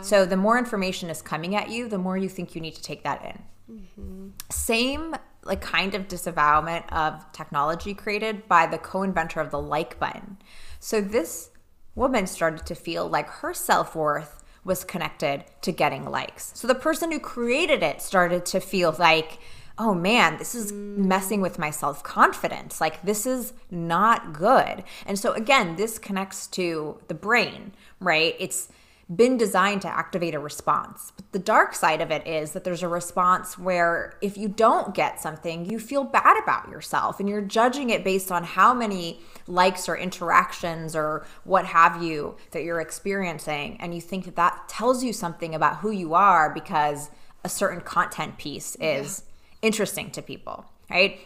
[0.01, 2.81] So the more information is coming at you, the more you think you need to
[2.81, 4.29] take that in mm-hmm.
[4.51, 10.37] same like kind of disavowment of technology created by the co-inventor of the like button.
[10.79, 11.49] So this
[11.95, 16.51] woman started to feel like her self-worth was connected to getting likes.
[16.55, 19.39] So the person who created it started to feel like,
[19.77, 22.79] oh man, this is messing with my self-confidence.
[22.79, 24.83] Like this is not good.
[25.05, 28.35] And so again, this connects to the brain, right?
[28.39, 28.69] It's
[29.13, 31.11] been designed to activate a response.
[31.15, 34.95] But the dark side of it is that there's a response where if you don't
[34.95, 39.19] get something, you feel bad about yourself and you're judging it based on how many
[39.45, 43.77] likes or interactions or what have you that you're experiencing.
[43.79, 47.09] And you think that that tells you something about who you are because
[47.43, 49.23] a certain content piece is
[49.61, 51.19] interesting to people, right?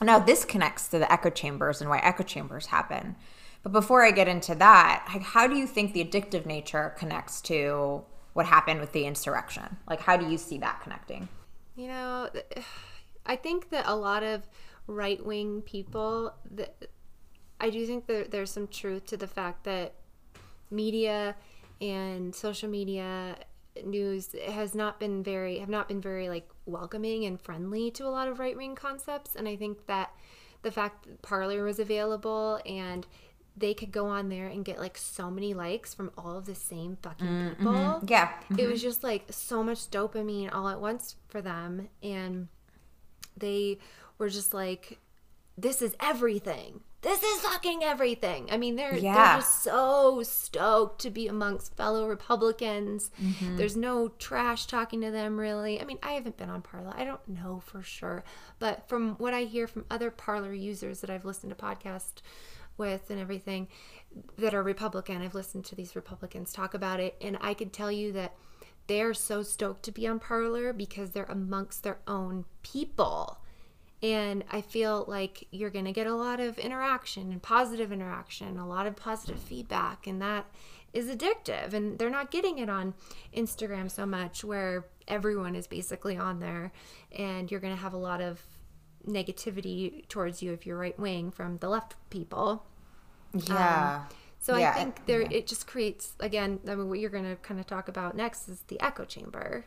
[0.00, 3.16] Now, this connects to the echo chambers and why echo chambers happen.
[3.62, 8.04] But before I get into that, how do you think the addictive nature connects to
[8.32, 9.78] what happened with the insurrection?
[9.88, 11.28] Like, how do you see that connecting?
[11.76, 12.30] You know,
[13.26, 14.46] I think that a lot of
[14.86, 16.32] right wing people,
[17.60, 19.94] I do think that there's some truth to the fact that
[20.70, 21.36] media
[21.80, 23.36] and social media
[23.84, 28.08] news has not been very have not been very like welcoming and friendly to a
[28.08, 30.10] lot of right wing concepts and I think that
[30.62, 33.06] the fact that Parler was available and
[33.58, 36.54] they could go on there and get like so many likes from all of the
[36.54, 38.30] same fucking people Yeah.
[38.56, 42.48] it was just like so much dopamine all at once for them and
[43.36, 43.78] they
[44.18, 44.98] were just like,
[45.56, 46.80] this is everything.
[47.02, 48.48] This is fucking everything.
[48.50, 49.14] I mean, they're Yeah.
[49.14, 53.12] they're just so stoked to be amongst fellow Republicans.
[53.22, 53.56] Mm-hmm.
[53.56, 55.80] There's no trash talking to them really.
[55.80, 56.92] I mean, I haven't been on Parler.
[56.96, 58.24] I don't know for sure,
[58.58, 62.14] but from what I hear from other Parler users that I've listened to podcast
[62.78, 63.68] with and everything
[64.38, 67.92] that are Republican, I've listened to these Republicans talk about it, and I could tell
[67.92, 68.34] you that
[68.86, 73.38] they're so stoked to be on Parler because they're amongst their own people.
[74.02, 78.56] And I feel like you're going to get a lot of interaction and positive interaction,
[78.56, 80.46] a lot of positive feedback, and that
[80.94, 81.72] is addictive.
[81.74, 82.94] And they're not getting it on
[83.36, 86.72] Instagram so much, where everyone is basically on there,
[87.10, 88.40] and you're going to have a lot of
[89.06, 92.64] negativity towards you if you're right wing from the left people.
[93.32, 94.00] Yeah.
[94.08, 96.60] Um, so Yeah, I think there it just creates again.
[96.66, 99.66] I mean, what you're going to kind of talk about next is the echo chamber.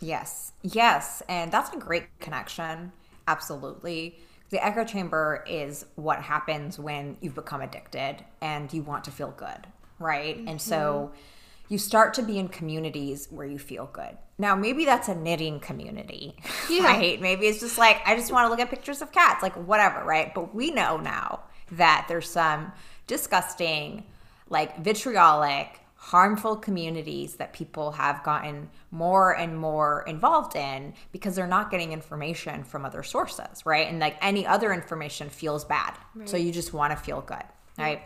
[0.00, 0.52] Yes.
[0.62, 1.22] Yes.
[1.28, 2.92] And that's a great connection.
[3.28, 4.18] Absolutely.
[4.50, 9.32] The echo chamber is what happens when you've become addicted and you want to feel
[9.36, 9.66] good,
[9.98, 10.38] right?
[10.46, 11.20] And so mm-hmm.
[11.68, 14.16] You start to be in communities where you feel good.
[14.38, 16.36] Now, maybe that's a knitting community,
[16.70, 16.84] Yeah.
[16.84, 17.20] right?
[17.20, 20.04] Maybe it's just like, I just want to look at pictures of cats, like whatever,
[20.04, 20.32] right?
[20.34, 21.40] But we know now
[21.72, 22.72] that there's some
[23.06, 24.04] disgusting,
[24.48, 31.46] like vitriolic, harmful communities that people have gotten more and more involved in because they're
[31.48, 33.88] not getting information from other sources, right?
[33.88, 35.94] And like any other information feels bad.
[36.26, 37.42] So you just want to feel good,
[37.78, 38.02] right?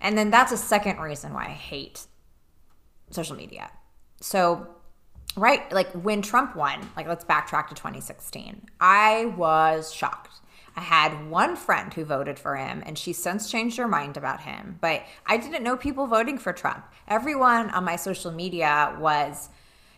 [0.00, 2.06] And then that's a second reason why I hate
[3.10, 3.70] social media.
[4.20, 4.66] So,
[5.36, 10.40] right, like when Trump won, like let's backtrack to 2016, I was shocked.
[10.78, 14.42] I had one friend who voted for him, and she's since changed her mind about
[14.42, 14.78] him.
[14.82, 16.84] But I didn't know people voting for Trump.
[17.08, 19.48] Everyone on my social media was,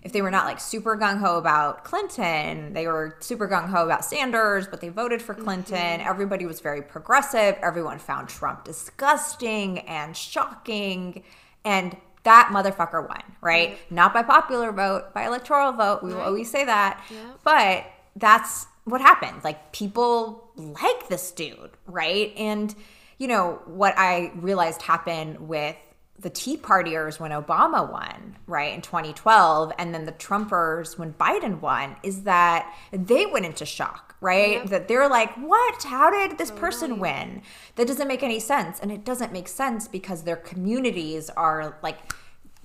[0.05, 3.83] if they were not like super gung ho about Clinton, they were super gung ho
[3.83, 5.77] about Sanders, but they voted for Clinton.
[5.77, 6.09] Mm-hmm.
[6.09, 7.57] Everybody was very progressive.
[7.61, 11.25] Everyone found Trump disgusting and shocking.
[11.65, 11.97] And
[12.29, 13.79] that motherfucker won, right?
[13.91, 16.03] Not by popular vote, by electoral vote.
[16.03, 17.03] We will always say that.
[17.11, 17.33] Yeah.
[17.43, 19.43] But that's what happened.
[19.45, 22.35] Like people like this dude, right?
[22.37, 22.75] And
[23.17, 25.77] you know what I realized happened with
[26.21, 31.61] the Tea Partiers when Obama won, right, in 2012, and then the Trumpers when Biden
[31.61, 34.55] won, is that they went into shock, right?
[34.59, 34.67] Yep.
[34.67, 35.85] That they're like, what?
[35.85, 37.43] How did this person win?
[37.77, 38.81] That doesn't make any sense.
[38.81, 42.13] And it doesn't make sense because their communities are like,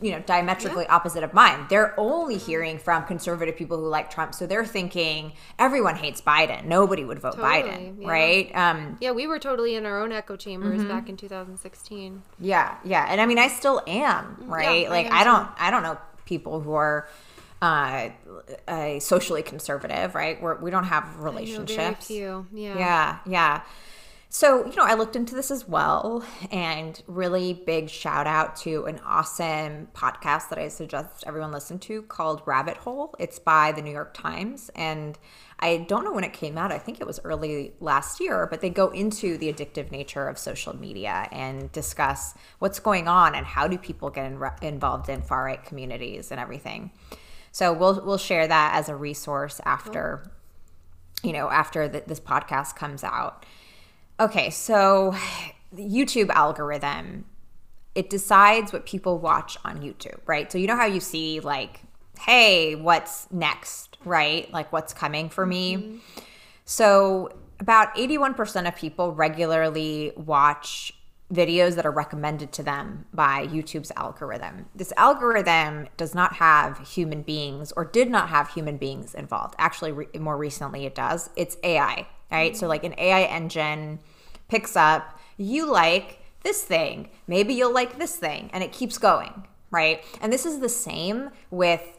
[0.03, 1.65] you know, diametrically opposite of mine.
[1.69, 4.35] They're only hearing from conservative people who like Trump.
[4.35, 6.65] So they're thinking everyone hates Biden.
[6.65, 8.07] Nobody would vote Totally, Biden, yeah.
[8.09, 8.55] right?
[8.55, 10.89] Um, Yeah, we were totally in our own echo chambers Mm-hmm.
[10.89, 12.21] back in 2016.
[12.39, 13.05] yeah, yeah.
[13.09, 14.85] And I mean, I still am, right?
[14.85, 17.07] I like, am I don't, I don't know people who are
[17.61, 18.09] uh,
[18.67, 20.41] uh, socially conservative, right?
[20.41, 21.77] We're, we don't have I know relationships.
[21.77, 22.47] very few.
[22.53, 22.77] Yeah.
[22.77, 23.61] Yeah, yeah.
[24.35, 28.85] So, you know, I looked into this as well, and really big shout out to
[28.85, 33.13] an awesome podcast that I suggest everyone listen to called Rabbit Hole.
[33.19, 35.19] It's by the New York Times, and
[35.59, 36.71] I don't know when it came out.
[36.71, 40.39] I think it was early last year, but they go into the addictive nature of
[40.39, 45.21] social media and discuss what's going on and how do people get in, involved in
[45.21, 46.89] far right communities and everything.
[47.51, 50.31] So we'll we'll share that as a resource after
[51.21, 53.45] you know, after th this podcast comes out.
[54.19, 55.15] Okay, so
[55.71, 57.25] the YouTube algorithm,
[57.95, 60.51] it decides what people watch on YouTube, right?
[60.51, 61.81] So you know how you see like,
[62.19, 64.51] hey, what's next, right?
[64.53, 65.75] Like what's coming for me.
[65.75, 65.97] Mm-hmm.
[66.65, 70.93] So about 81% of people regularly watch
[71.33, 74.67] videos that are recommended to them by YouTube's algorithm.
[74.75, 79.55] This algorithm does not have human beings or did not have human beings involved.
[79.57, 81.29] Actually, re- more recently it does.
[81.35, 82.57] It's AI, right?
[82.57, 83.99] So like an AI engine
[84.49, 89.47] picks up you like this thing, maybe you'll like this thing, and it keeps going,
[89.71, 90.03] right?
[90.21, 91.97] And this is the same with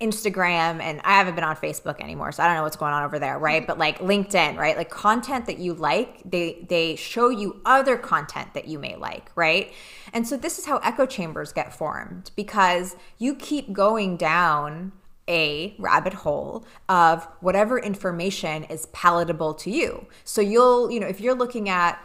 [0.00, 3.04] Instagram and I haven't been on Facebook anymore, so I don't know what's going on
[3.04, 3.66] over there, right?
[3.66, 4.78] But like LinkedIn, right?
[4.78, 9.30] Like content that you like, they they show you other content that you may like,
[9.36, 9.74] right?
[10.14, 14.92] And so this is how echo chambers get formed because you keep going down
[15.28, 20.06] a rabbit hole of whatever information is palatable to you.
[20.24, 22.00] So you'll, you know, if you're looking at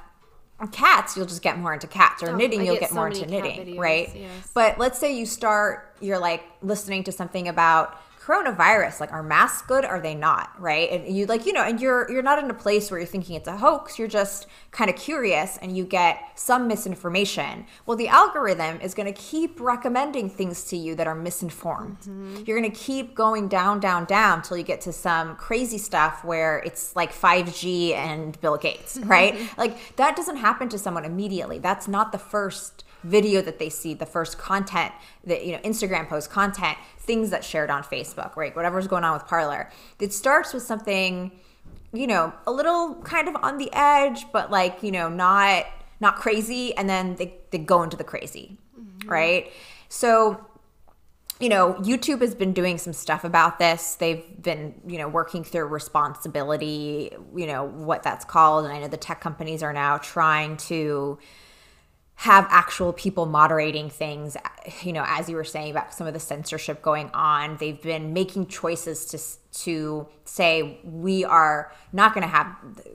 [0.71, 2.95] cats, you'll just get more into cats, or Oh, knitting, I you'll get get so
[2.95, 4.15] more into knitting, videos, right?
[4.15, 4.51] yes.
[4.53, 9.67] But let's say you start, you're like listening to something about coronavirus like are masks
[9.67, 9.83] good?
[9.85, 10.49] Are they not?
[10.59, 10.89] Right?
[10.91, 13.35] And you like you know and you're you're not in a place where you're thinking
[13.35, 13.99] it's a hoax.
[13.99, 17.65] You're just kind of curious and you get some misinformation.
[17.85, 21.99] Well the algorithm is going to keep recommending things to you that are misinformed.
[22.01, 22.43] Mm-hmm.
[22.45, 26.23] you're going to keep going down down down till you get to some crazy stuff
[26.23, 29.39] where it's like 5g and bill gates right?
[29.57, 31.59] Like that doesn't happen to someone immediately.
[31.59, 34.91] That's not the first video that they see, the first content
[35.25, 38.55] that, you know, Instagram post content, things that shared on Facebook, right?
[38.55, 39.69] Whatever's going on with Parler.
[39.99, 41.31] It starts with something,
[41.91, 45.65] you know, a little kind of on the edge, but like, you know, not
[45.99, 49.09] not crazy, and then they, they go into the crazy, mm-hmm.
[49.09, 49.53] right?
[49.87, 50.45] So
[51.39, 53.95] you know, YouTube has been doing some stuff about this.
[53.95, 58.63] They've been, you know, working through responsibility, you know, what that's called.
[58.63, 61.17] And I know the tech companies are now trying to
[62.23, 64.37] have actual people moderating things
[64.81, 67.57] you know as you were saying about some of the censorship going on.
[67.57, 69.19] They've been making choices to
[69.63, 72.47] to say we are not going to have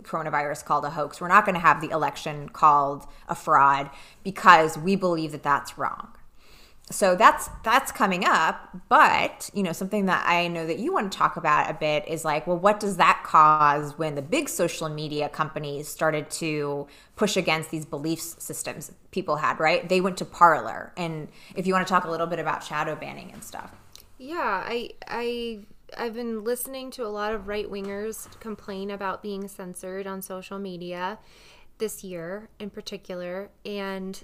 [0.02, 1.20] coronavirus called a hoax.
[1.20, 3.90] We're not going to have the election called a fraud
[4.24, 6.08] because we believe that that's wrong
[6.90, 11.10] so that's that's coming up but you know something that i know that you want
[11.10, 14.48] to talk about a bit is like well what does that cause when the big
[14.48, 16.86] social media companies started to
[17.16, 21.74] push against these belief systems people had right they went to Parler and if you
[21.74, 23.74] want to talk a little bit about shadow banning and stuff
[24.18, 25.60] yeah i i
[25.96, 30.58] I've been listening to a lot of right wingers complain about being censored on social
[30.58, 31.18] media
[31.78, 33.50] this year in particular.
[33.64, 34.20] And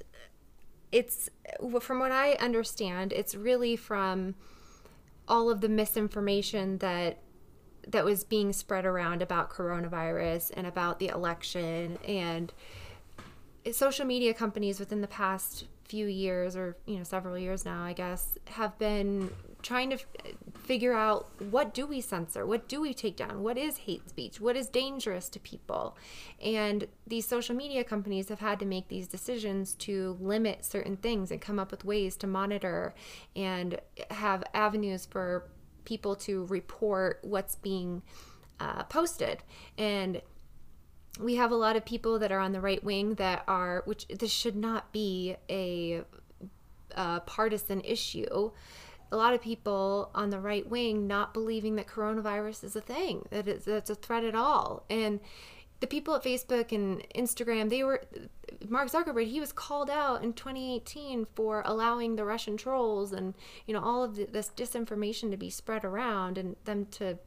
[0.94, 1.28] it's
[1.80, 4.36] from what I understand, it's really from
[5.26, 7.18] all of the misinformation that
[7.88, 12.52] that was being spread around about coronavirus and about the election and
[13.72, 17.92] social media companies within the past few years or you know several years now i
[17.92, 19.30] guess have been
[19.60, 19.98] trying to
[20.64, 24.40] figure out what do we censor what do we take down what is hate speech
[24.40, 25.96] what is dangerous to people.
[26.42, 31.30] And these social media companies have had to make these decisions to limit certain things
[31.30, 32.94] and come up with ways to monitor
[33.36, 35.48] and have avenues for
[35.84, 38.02] people to report what's being
[38.60, 39.42] uh, posted.
[39.78, 40.20] And
[41.20, 44.06] we have a lot of people that are on the right wing that are which
[44.08, 46.02] this should not be a,
[46.96, 48.50] a partisan issue
[49.14, 53.24] a lot of people on the right wing not believing that coronavirus is a thing,
[53.30, 54.84] that it's, a threat at all.
[54.90, 55.20] And
[55.78, 58.02] the people at Facebook and Instagram, they were,
[58.68, 63.34] Mark Zuckerberg, he was called out in 2018 for allowing the Russian trolls and,
[63.66, 67.18] you know, all of the, this disinformation to be spread around and them to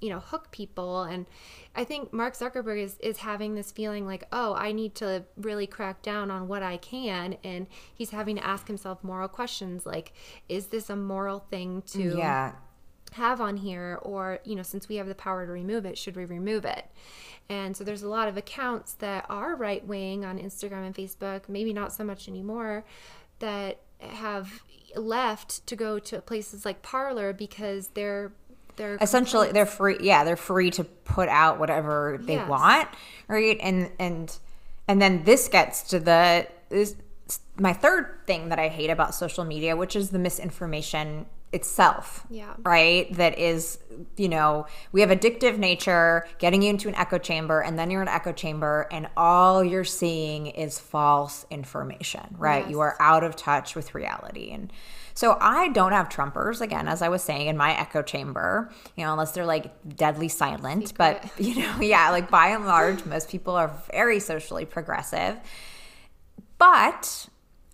[0.00, 1.02] you know hook people.
[1.02, 1.26] And
[1.74, 5.66] i think mark zuckerberg is is having this feeling like oh i need to really
[5.66, 7.36] crack down on what i can.
[7.44, 10.12] And he's having to ask himself moral questions like
[10.48, 12.52] is this a moral thing to mm, yeah.
[13.12, 13.98] have on here?
[14.02, 16.86] Or you know since we have the power to remove it should we remove it?
[17.48, 21.48] And so there's a lot of accounts that are right wing on instagram and facebook
[21.48, 22.84] maybe not so much anymore
[23.38, 24.62] that have
[24.94, 28.32] left to go to places like Parler because they're
[28.76, 32.48] they're essentially they're free yeah they're free to put out whatever they yes.
[32.48, 32.88] want
[33.28, 33.58] right?
[33.60, 34.36] And and
[34.88, 36.96] and then this gets to the is
[37.58, 42.54] my third thing that i hate about social media which is the misinformation itself yeah.
[42.64, 43.12] right?
[43.14, 43.78] That is
[44.16, 48.02] you know we have addictive nature getting you into an echo chamber and then you're
[48.02, 52.64] in an echo chamber and all you're seeing is false information right?
[52.64, 52.70] Yes.
[52.70, 54.50] you are out of touch with reality.
[54.50, 54.72] And
[55.16, 59.04] so I don't have Trumpers, again, as I was saying, in my echo chamber, you
[59.04, 60.88] know, unless they're like deadly silent.
[60.88, 61.22] Secret.
[61.22, 65.38] But, you know, yeah, like by and large, most people are very socially progressive.
[66.58, 67.28] But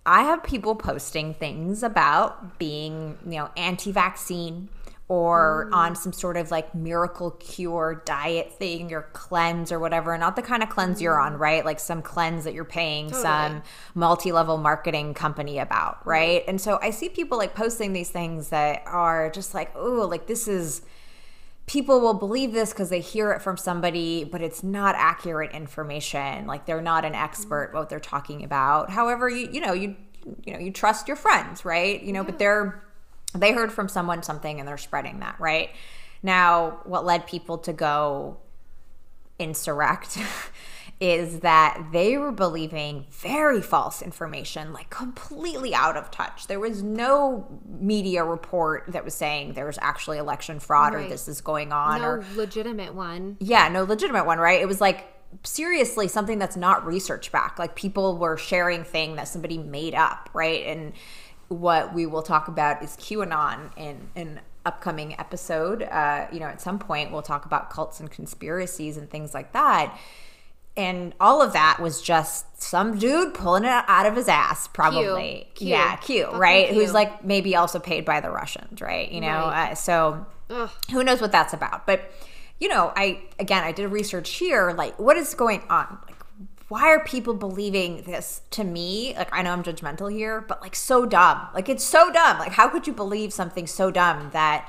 [0.05, 4.69] I have people posting things about being, you know, anti vaccine,
[5.13, 5.75] or mm.
[5.75, 10.17] on some sort of like miracle cure diet thing or cleanse or whatever.
[10.17, 11.39] Not the kind of cleanse you're on, mm.
[11.39, 11.63] right?
[11.63, 13.21] Like some cleanse that you're paying totally.
[13.21, 13.61] some
[13.93, 16.43] multi level marketing company about, right?
[16.47, 20.25] And so I see people like posting these things that are just like, oh, like
[20.25, 20.81] this is
[21.67, 26.47] people will believe this because they hear it from somebody, but it's not accurate information.
[26.47, 28.89] Like they're not an expert what they're talking about.
[28.89, 29.95] However, you you know you
[30.43, 32.01] you know you trust your friends, right?
[32.01, 32.25] You know, yeah.
[32.25, 32.83] but they're
[33.35, 35.69] they heard from someone something and they're spreading that, right?
[36.21, 38.37] Now, what led people to go
[39.39, 40.17] insurrect
[40.99, 46.47] is that they were believing very false information, like completely out of touch.
[46.47, 51.05] There was no media report that was saying there was actually election fraud right.
[51.05, 53.37] or this is going on no or legitimate one.
[53.39, 54.61] Yeah, no legitimate one, right?
[54.61, 55.05] It was like
[55.43, 57.59] seriously something that's not research back.
[57.59, 60.65] Like people were sharing thing that somebody made up, right?
[60.65, 60.93] And
[61.49, 66.61] what we will talk about is QAnon in an upcoming episode, uh, you know, at
[66.61, 69.97] some point we'll talk about cults and conspiracies and things like that.
[70.75, 75.47] And all of that was just some dude pulling it out of his ass, probably.
[75.53, 75.67] Q.
[75.67, 76.67] Yeah, cute, Fucking right?
[76.69, 76.75] Q.
[76.79, 79.11] Who's like maybe also paid by the Russians, right?
[79.11, 79.71] You know, Right.
[79.71, 80.69] uh, so Ugh.
[80.91, 82.11] who knows what that's about but
[82.59, 85.97] you know i again i did research here like what is going on
[86.73, 89.13] why are people believing this to me?
[89.15, 91.47] Like i know i'm judgmental here but like so dumb.
[91.53, 92.39] Like it's so dumb.
[92.39, 94.67] Like how could you believe something so dumb that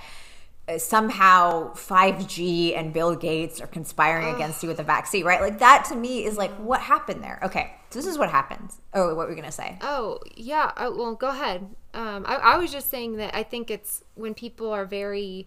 [0.68, 5.40] uh, somehow 5g and bill gates are conspiring against you with a vaccine right?
[5.40, 7.38] Like that to me is like what happened there?
[7.42, 9.78] Okay so this is what happens oh what were we gonna say?
[9.80, 10.72] Oh yeah.
[10.76, 11.74] Oh, well, go ahead.
[11.94, 15.46] Um, I, I was just saying that I think it's when people are very,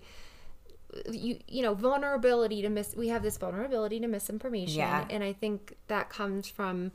[1.11, 2.95] you you know, vulnerability to mis.
[2.95, 5.05] We have this vulnerability to misinformation, Yeah.
[5.09, 6.91] and I think that comes from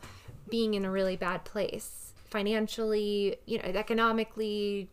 [0.48, 4.88] being in a really bad place financially, you know, economically,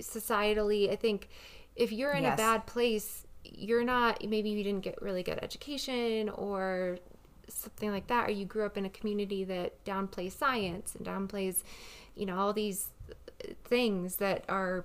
[0.00, 0.90] societally.
[0.90, 1.28] I think
[1.76, 2.34] if you're in Yes.
[2.34, 4.22] a bad place, you're not.
[4.26, 6.98] Maybe you didn't get really good education or
[7.48, 11.62] something like that, or you grew up in a community that downplays science and downplays,
[12.14, 12.88] you know, all these
[13.64, 14.84] things that are,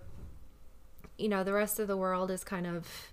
[1.18, 3.12] you know, the rest of the world is kind of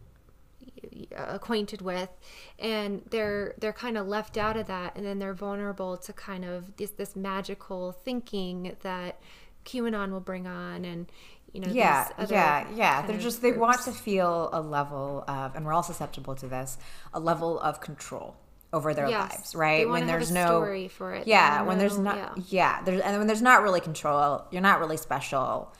[1.16, 2.10] acquainted with
[2.58, 6.44] and they're they're kind of left out of that and then they're vulnerable to kind
[6.44, 9.18] of this this magical thinking that
[9.64, 11.10] QAnon will bring on and
[11.52, 15.54] you know yeah other yeah yeah they're just they want to feel a level of
[15.54, 16.76] and we're all susceptible to this
[17.12, 18.36] a level of control
[18.72, 19.30] over their Yes.
[19.30, 21.28] lives right when there's no story for it.
[21.28, 22.34] Yeah when there's not yeah.
[22.48, 22.82] yeah.
[22.84, 25.72] there's and when there's not really control you're not really special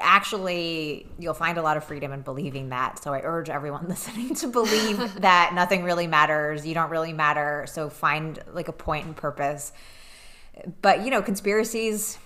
[0.00, 4.34] actually you'll find a lot of freedom in believing that so i urge everyone listening
[4.34, 9.06] to believe that nothing really matters you don't really matter so find like a point
[9.06, 9.72] and purpose
[10.80, 12.18] but you know conspiracies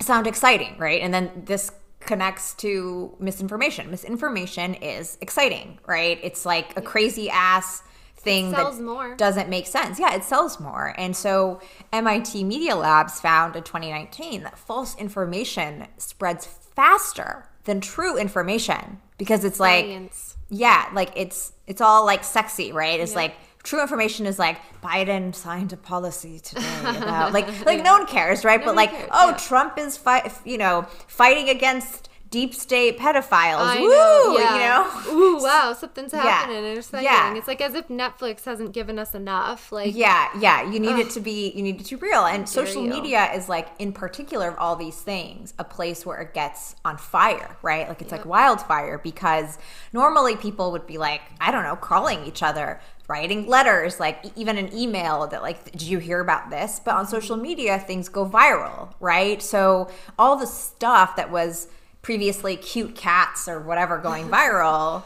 [0.00, 1.00] sound exciting, right?
[1.00, 1.70] And then this
[2.00, 3.90] connects to misinformation.
[3.90, 6.18] Misinformation is exciting, right?
[6.22, 7.82] It's like a crazy ass
[8.16, 9.14] thing sells that more.
[9.16, 9.98] doesn't make sense.
[9.98, 10.94] Yeah, it sells more.
[10.98, 11.60] And so
[11.92, 19.44] MIT Media Labs found in 2019 that false information spreads faster than true information because
[19.44, 20.36] it's like Science.
[20.50, 23.00] yeah, like it's it's all like sexy, right?
[23.00, 27.92] It's like true information is like Biden signed a policy today about like like no
[27.98, 28.62] one cares, right?
[28.64, 29.36] but like cares, oh, yeah.
[29.36, 33.60] Trump is fight you know fighting against deep state pedophiles.
[33.60, 34.54] I Woo, know, yeah.
[34.54, 35.16] you know.
[35.16, 36.22] Ooh, wow, something's Yeah.
[36.22, 36.64] happening.
[36.64, 37.04] It's exciting.
[37.04, 37.36] Yeah.
[37.36, 39.70] It's like as if Netflix hasn't given us enough.
[39.70, 40.68] Like, Yeah, yeah.
[40.68, 42.24] You need it to be you need it to be real.
[42.24, 42.90] And social you.
[42.90, 46.98] media is like in particular of all these things, a place where it gets on
[46.98, 47.88] fire, right?
[47.88, 49.56] Like it's like wildfire because
[49.92, 54.58] normally people would be like, I don't know, calling each other, writing letters, like even
[54.58, 56.80] an email that like, did you hear about this?
[56.84, 57.14] But on mm-hmm.
[57.14, 59.40] social media, things go viral, right?
[59.40, 61.68] So all the stuff that was
[62.04, 65.02] previously cute cats or whatever going viral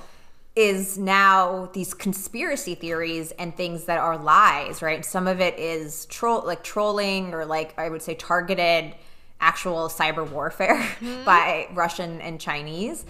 [0.55, 5.05] is now these conspiracy theories and things that are lies, right?
[5.05, 8.96] Some of it is troll like trolling or like I would say targeted
[9.40, 11.24] actual cyber warfare mm-hmm.
[11.24, 13.07] by Russian and Chinese.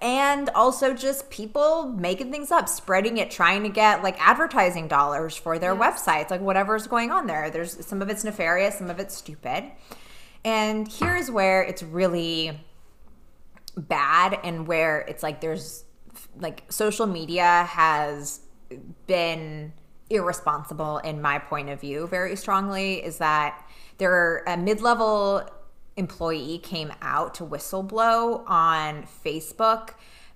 [0.00, 5.36] And also just people making things up, spreading it, trying to get like advertising dollars
[5.36, 7.50] for their websites, like whatever's going on there.
[7.50, 9.64] There's some of it's nefarious, some of it's stupid.
[10.44, 12.58] And here's where it's really
[13.76, 15.84] bad and where it's like there's
[16.38, 18.40] like social media has
[19.06, 19.72] been
[20.10, 23.66] irresponsible in my point of view very strongly is that
[23.98, 25.48] there a mid-level
[25.96, 29.90] employee came out to whistleblow on Facebook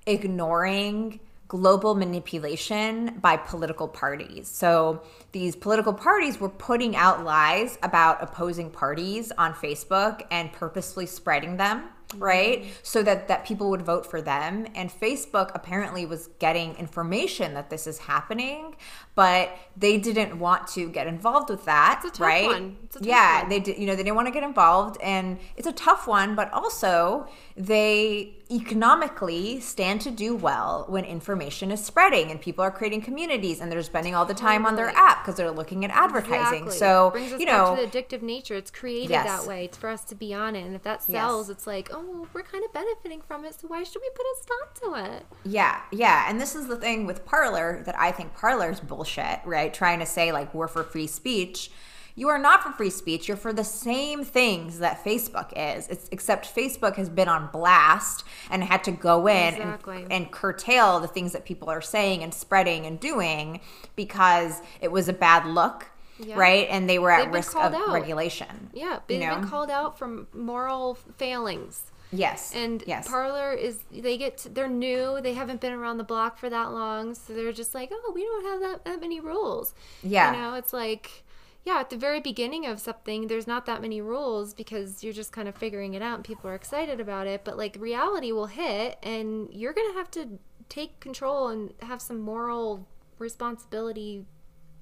[0.07, 4.49] ignoring global manipulation by political parties.
[4.49, 11.07] So these political parties were putting out lies about opposing parties on Facebook and purposefully
[11.07, 11.85] spreading them,
[12.17, 12.63] right?
[12.63, 12.71] Mm-hmm.
[12.83, 17.69] So that that people would vote for them and Facebook apparently was getting information that
[17.71, 18.77] this is happening,
[19.15, 22.47] but they didn't want to get involved with that, It's a tough right?
[22.47, 22.77] one.
[22.85, 23.49] It's a tough yeah, one.
[23.51, 26.35] they did, you know, they didn't want to get involved and it's a tough one,
[26.35, 32.71] but also they economically stand to do well when information is spreading and people are
[32.71, 35.91] creating communities and they're spending all the time on their app because they're looking at
[35.91, 36.65] advertising.
[36.65, 36.79] Exactly.
[36.79, 38.55] So, you know, the addictive nature.
[38.55, 39.27] It's created Yes.
[39.27, 39.65] that way.
[39.67, 41.19] It's for us to be on it, and if that Yes.
[41.19, 43.55] sells, it's like, oh, well, we're kind of benefiting from it.
[43.61, 45.27] So why should we put a stop to it?
[45.45, 46.27] Yeah, yeah.
[46.29, 49.73] And this is the thing with Parler that I think Parler's bullshit, right?
[49.73, 51.71] Trying to say, like, we're for free speech.
[52.15, 53.29] You are not for free speech.
[53.29, 55.87] You're for the same things that Facebook is.
[55.87, 60.03] It's, except Facebook has been on blast and had to go in Exactly.
[60.03, 63.61] and, and curtail the things that people are saying and spreading and doing
[63.95, 65.87] because it was a bad look,
[66.19, 66.37] Yeah.
[66.37, 66.67] right?
[66.71, 67.93] And they were at risk of out.
[67.93, 68.71] regulation.
[68.73, 69.49] Yeah, they've been know?
[69.49, 71.93] called out from moral failings.
[72.11, 72.53] Yes.
[72.55, 73.09] And yes.
[73.09, 75.21] Parler is they get to, they're new.
[75.21, 78.25] They haven't been around the block for that long, so they're just like, oh, we
[78.25, 79.75] don't have that, that many rules.
[80.03, 80.33] Yeah.
[80.33, 81.25] You know, it's like,
[81.65, 85.33] yeah, at the very beginning of something, there's not that many rules because you're just
[85.33, 87.45] kind of figuring it out and people are excited about it.
[87.45, 90.39] But like reality will hit, and you're gonna have to
[90.69, 92.87] take control and have some moral
[93.19, 94.25] responsibility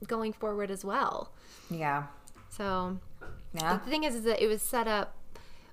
[0.07, 1.33] going forward as well.
[1.71, 2.05] yeah.
[2.51, 2.99] So
[3.55, 3.79] Yeah.
[3.85, 5.15] the thing is, is that it was set up.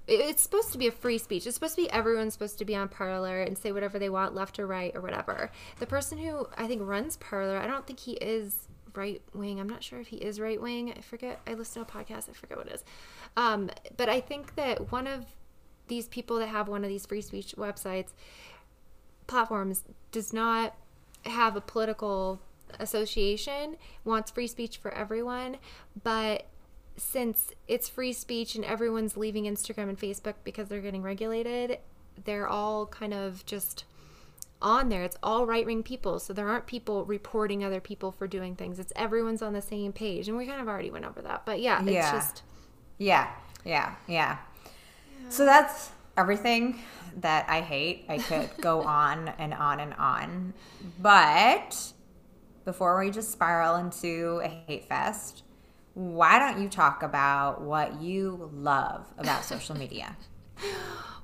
[0.06, 1.48] It's supposed to be a free speech.
[1.48, 4.36] It's supposed to be everyone's supposed to be on Parler and say whatever they want,
[4.36, 5.50] left or right or whatever.
[5.80, 9.60] The person who I think runs Parler, I don't think he is right wing.
[9.62, 10.94] I'm not sure if he is right wing.
[10.98, 11.40] I forget.
[11.48, 12.30] I listen to a podcast.
[12.30, 12.84] I forget what it is.
[13.38, 15.26] Um, but I think that one of
[15.88, 18.10] these people that have one of these free speech websites
[19.28, 20.76] platforms does not
[21.26, 22.42] have a political
[22.80, 25.58] association, wants free speech for everyone,
[26.04, 26.48] but
[26.96, 31.80] since it's free speech and everyone's leaving Instagram and Facebook because they're getting regulated,
[32.24, 33.86] they're all kind of just
[34.62, 35.04] on there.
[35.04, 36.20] It's all right wing people.
[36.20, 38.80] So there aren't people reporting other people for doing things.
[38.80, 40.28] It's everyone's on the same page.
[40.28, 41.46] And we kind of already went over that.
[41.46, 42.12] But yeah, it's Yeah.
[42.12, 42.44] just
[43.00, 43.32] Yeah,
[43.66, 44.38] yeah, yeah.
[45.30, 46.80] So that's everything
[47.18, 48.06] that I hate.
[48.08, 50.54] I could go on and on and on.
[51.00, 51.94] But
[52.66, 55.44] before we just spiral into a hate fest,
[55.94, 60.16] why don't you talk about what you love about social media?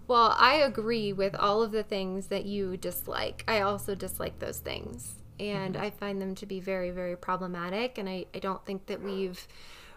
[0.09, 3.43] Well, I agree with all of the things that you dislike.
[3.47, 5.13] I also dislike those things.
[5.39, 5.83] And mm-hmm.
[5.83, 7.99] I find them to be very, very problematic.
[7.99, 9.47] And I, I don't think that we've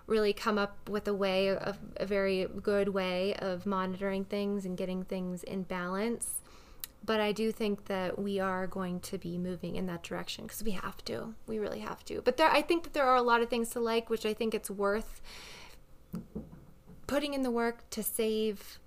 [0.07, 4.77] really come up with a way of a very good way of monitoring things and
[4.77, 6.42] getting things in balance.
[7.05, 10.63] But I do think that we are going to be moving in that direction because
[10.63, 11.35] we have to.
[11.49, 12.23] We really have to.
[12.23, 14.35] But there, I think that there are a lot of things to like, which I
[14.35, 15.21] think it's worth
[17.07, 18.79] putting in the work to save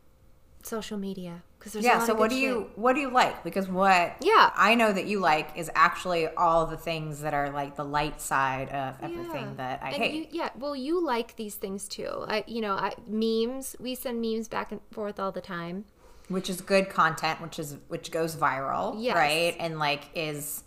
[0.64, 2.78] social media because there's a yeah so what do you shit.
[2.80, 4.50] what do you like because what Yeah.
[4.56, 8.20] i know that you like is actually all the things that are like the light
[8.20, 9.54] side of everything Yeah.
[9.58, 12.26] that i And hate You, yeah, well, you like these things too.
[12.28, 13.76] I, you know, I, memes.
[13.80, 15.86] We send memes back and forth all the time.
[16.28, 19.16] Which is good content which is which goes viral Yes.
[19.16, 20.64] right and like is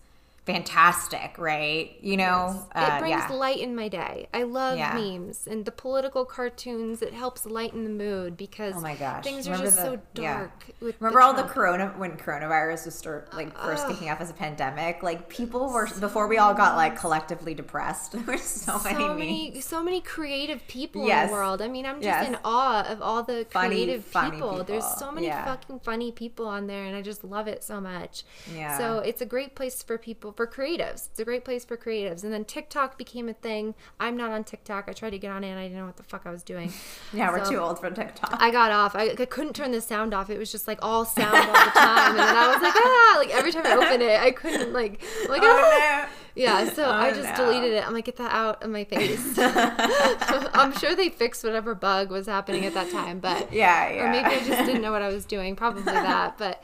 [0.49, 3.33] fantastic right you know it Uh, brings yeah.
[3.33, 4.29] light in my day.
[4.33, 4.95] I love Yeah.
[4.95, 7.03] memes and the political cartoons.
[7.03, 9.25] It helps lighten the mood because Oh my gosh.
[9.25, 10.39] things are just the- so yeah.
[10.39, 10.51] dark.
[10.81, 14.35] With Remember all the corona when coronavirus was start like first kicking off as a
[14.35, 15.03] pandemic?
[15.03, 18.13] Like people were before we all got like collectively depressed.
[18.19, 21.61] There were so, so many, many, so many creative people in the world.
[21.63, 22.29] I mean, I'm just Yes.
[22.29, 24.65] in awe of all the Funny, creative funny people.
[24.65, 25.45] There's so many Yeah.
[25.45, 28.25] fucking funny people on there, and I just love it so much.
[28.55, 28.77] Yeah.
[28.79, 31.09] So it's a great place for people, for creatives.
[31.11, 32.23] It's a great place for creatives.
[32.23, 33.75] And then TikTok became a thing.
[33.99, 34.85] I'm not on TikTok.
[34.87, 36.45] I tried to get on it, and I didn't know what the fuck I was
[36.45, 36.73] doing.
[37.13, 38.37] Yeah, we're too old for TikTok.
[38.39, 38.95] I got off.
[38.95, 40.29] I, I couldn't turn the sound off.
[40.31, 43.15] It was just like all sound all the time, and then I was like, ah,
[43.17, 45.47] like every time I open it, I couldn't like, I'm like ah.
[45.47, 46.13] oh no.
[46.35, 47.47] Yeah, so I Oh, just no.
[47.47, 47.85] deleted it.
[47.87, 49.37] I'm like, get that out of my face.
[49.39, 54.05] I'm sure they fixed whatever bug was happening at that time, but Yeah, yeah.
[54.05, 55.57] or maybe I just didn't know what I was doing.
[55.57, 56.63] Probably that, but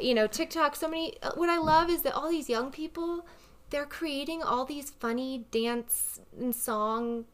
[0.00, 0.76] you know, TikTok.
[0.76, 1.14] So many.
[1.22, 3.26] uh, What I love is that all these young people,
[3.70, 7.24] they're creating all these funny dance and song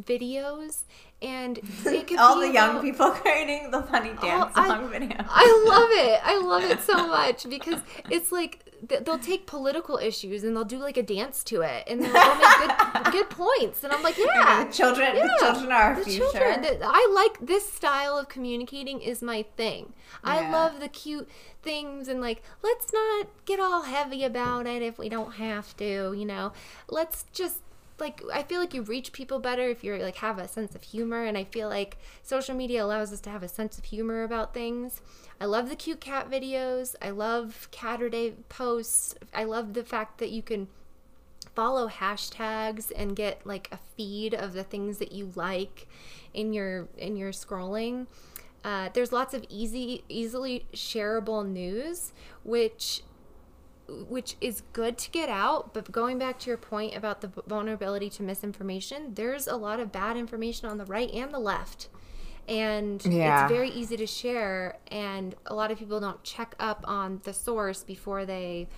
[0.00, 0.84] videos,
[1.22, 1.58] and
[2.18, 5.16] all the young about- people creating the funny oh, dance I- song video.
[5.20, 6.20] I love it.
[6.24, 8.58] I love it so much because it's like
[9.04, 12.58] they'll take political issues and they'll do like a dance to it, and they'll, make
[12.58, 13.84] good, good points.
[13.84, 16.18] And I'm like, yeah, the children, the children are our the future.
[16.32, 16.62] children.
[16.62, 19.92] The- I like this style of communicating is my thing.
[20.24, 21.28] I love the cute
[21.62, 26.12] things and like let's not get all heavy about it if we don't have to.
[26.16, 26.52] You know,
[26.90, 27.60] let's just
[28.02, 30.82] like I feel like you reach people better if you're like have a sense of
[30.82, 34.24] humor and I feel like social media allows us to have a sense of humor
[34.24, 35.00] about things.
[35.40, 36.94] I love the cute cat videos.
[37.00, 39.14] I love Caturday posts.
[39.32, 40.68] I love the fact that you can
[41.54, 45.88] follow hashtags and get like a feed of the things that you like
[46.34, 48.06] in your in your scrolling.
[48.64, 52.12] Uh, there's lots of easy easily shareable news
[52.44, 53.02] which
[54.08, 58.08] which is good to get out but going back to your point about the vulnerability
[58.10, 61.88] to misinformation there's a lot of bad information on the right and the left
[62.48, 63.44] and Yeah.
[63.44, 67.32] it's very easy to share and a lot of people don't check up on the
[67.32, 68.68] source before they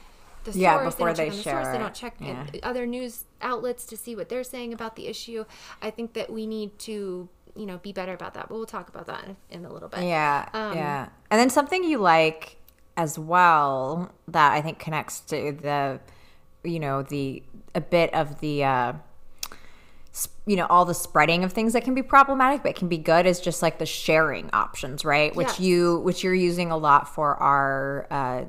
[0.45, 2.47] the source, Yeah, before don't they check on the share source, they don't check Yeah.
[2.63, 5.45] other news outlets to see what they're saying about the issue
[5.81, 8.89] i think that we need to you know be better about that but we'll talk
[8.89, 11.09] about that in, in a little bit Yeah, Um, yeah.
[11.31, 12.59] And then something you like
[12.97, 16.01] as well that I think connects to the,
[16.63, 17.43] you know, the
[17.75, 18.93] a bit of the uh,
[20.47, 23.27] you know all the spreading of things that can be problematic but can be good
[23.27, 25.35] is just like the sharing options right?
[25.35, 25.61] Which Yes.
[25.61, 28.45] you which you're using a lot for our uh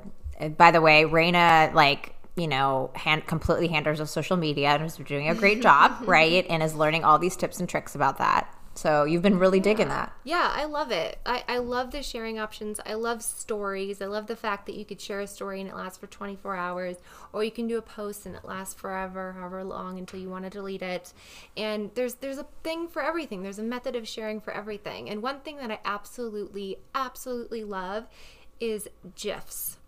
[0.48, 4.96] by the way Raina like you know hand completely handles of social media and is
[4.96, 6.46] doing a great job right?
[6.48, 9.88] And is learning all these tips and tricks about that so you've been really digging
[9.88, 11.18] that Yeah, I love it.
[11.24, 12.80] I, I love the sharing options.
[12.84, 14.02] I love stories.
[14.02, 16.56] I love the fact that you could share a story and it lasts for 24
[16.56, 16.96] hours,
[17.32, 20.44] or you can do a post and it lasts forever, however long until you want
[20.44, 21.12] to delete it.
[21.56, 23.42] And there's there's a thing for everything.
[23.42, 25.08] There's a method of sharing for everything.
[25.10, 28.06] And one thing that I absolutely absolutely love
[28.60, 29.78] is gifs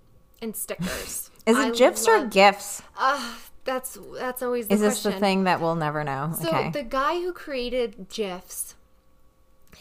[0.40, 1.30] and stickers.
[1.46, 3.34] is I it gifs or gifs Uh,
[3.64, 6.82] that's that's always the is this the thing that we'll never know So okay the
[6.82, 8.74] guy who created GIFs,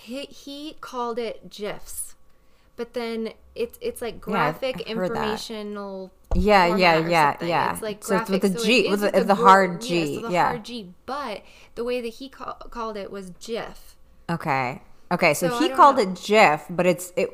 [0.08, 2.16] he, he called it GIFs,
[2.76, 4.88] but then it's it's like graphic that.
[4.88, 6.12] informational.
[6.36, 9.24] yeah yeah yeah yeah It's like so it's with the so g it with the,
[9.24, 10.94] the hard yeah, g so the yeah hard G.
[11.06, 11.44] But
[11.76, 13.96] the way that he ca- called it was GIF.
[14.30, 14.82] Okay.
[15.10, 16.04] Okay, so, So he called know.
[16.04, 17.30] it GIF, but it's it.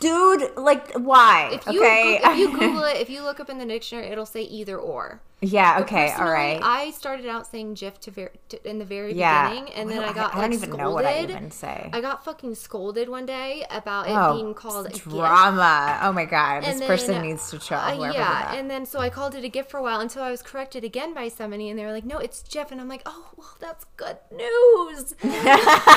[0.00, 1.50] Dude, like why?
[1.52, 2.18] If you okay.
[2.18, 4.76] go- if you Google it, if you look up in the dictionary, it'll say either
[4.78, 5.20] or.
[5.42, 5.80] Yeah.
[5.80, 6.12] Okay.
[6.12, 6.60] All right.
[6.62, 9.50] I started out saying GIF to, ver- to in the very yeah.
[9.50, 10.78] beginning, and Well, then I got I don't like, even scolded.
[10.78, 11.90] know what I even say.
[11.92, 15.98] I got fucking scolded one day about it oh, being called drama.
[16.02, 17.78] Oh my god, this And person needs to chill.
[17.78, 20.30] Uh, yeah, and then so I called it a gift for a while until I
[20.30, 23.02] was corrected again by somebody, and they were like, "No, it's Jeff," and I'm like,
[23.04, 25.14] "Oh, well, that's good news.
[25.22, 25.94] that's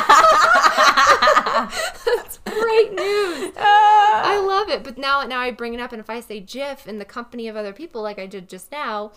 [2.46, 3.52] great news.
[3.58, 6.88] I love it." But now, now I bring it up, and if I say GIF
[6.88, 9.12] in the company of other people, like I did just now,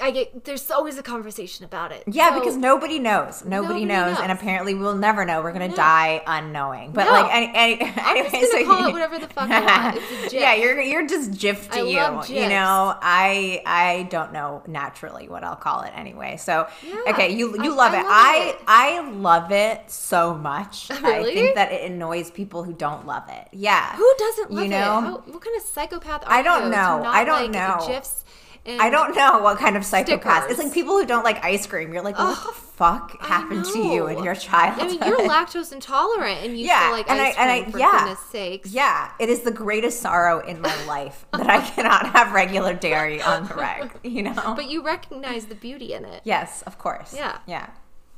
[0.00, 2.04] I get there's always a conversation about it.
[2.06, 3.44] yeah, So- because nobody knows.
[3.44, 5.42] Nobody, Nobody knows, and apparently we'll never know.
[5.42, 5.76] We're gonna No.
[5.76, 6.92] die unknowing.
[6.92, 7.12] But No.
[7.12, 9.60] like, any, any, I'm anyway, just gonna so call you- it whatever the fuck I
[9.60, 9.96] want.
[10.02, 10.40] It's a GIF.
[10.40, 12.34] Yeah, you're you're just GIF to I you.
[12.40, 16.36] You know, I I don't know naturally what I'll call it anyway.
[16.38, 18.02] So Yeah, okay, you you I- love I it.
[18.04, 18.60] love I it.
[18.66, 20.90] I love it so much.
[20.90, 23.48] I think that it annoys people who don't love it.
[23.52, 23.94] Yeah.
[23.96, 24.74] Who doesn't love You it?
[24.78, 25.00] know?
[25.00, 27.02] How, what kind of psychopath are I don't know.
[27.04, 27.86] I don't like know.
[27.86, 28.21] GIFs
[28.66, 30.48] I don't know what kind of psychopath.
[30.48, 31.92] It's like people who don't like ice cream.
[31.92, 34.84] You're like, what the fuck happened to you in your childhood?
[34.84, 37.60] I mean, you're lactose intolerant, and you Yeah, still like and I- ice and I-
[37.62, 37.98] cream for yeah.
[38.00, 38.70] goodness sakes.
[38.70, 43.20] Yeah, it is the greatest sorrow in my life that I cannot have regular dairy
[43.20, 43.90] on the reg.
[44.04, 44.54] You know.
[44.56, 46.20] But you recognize the beauty in it.
[46.24, 47.12] yes, of course.
[47.14, 47.38] Yeah.
[47.48, 47.68] Yeah.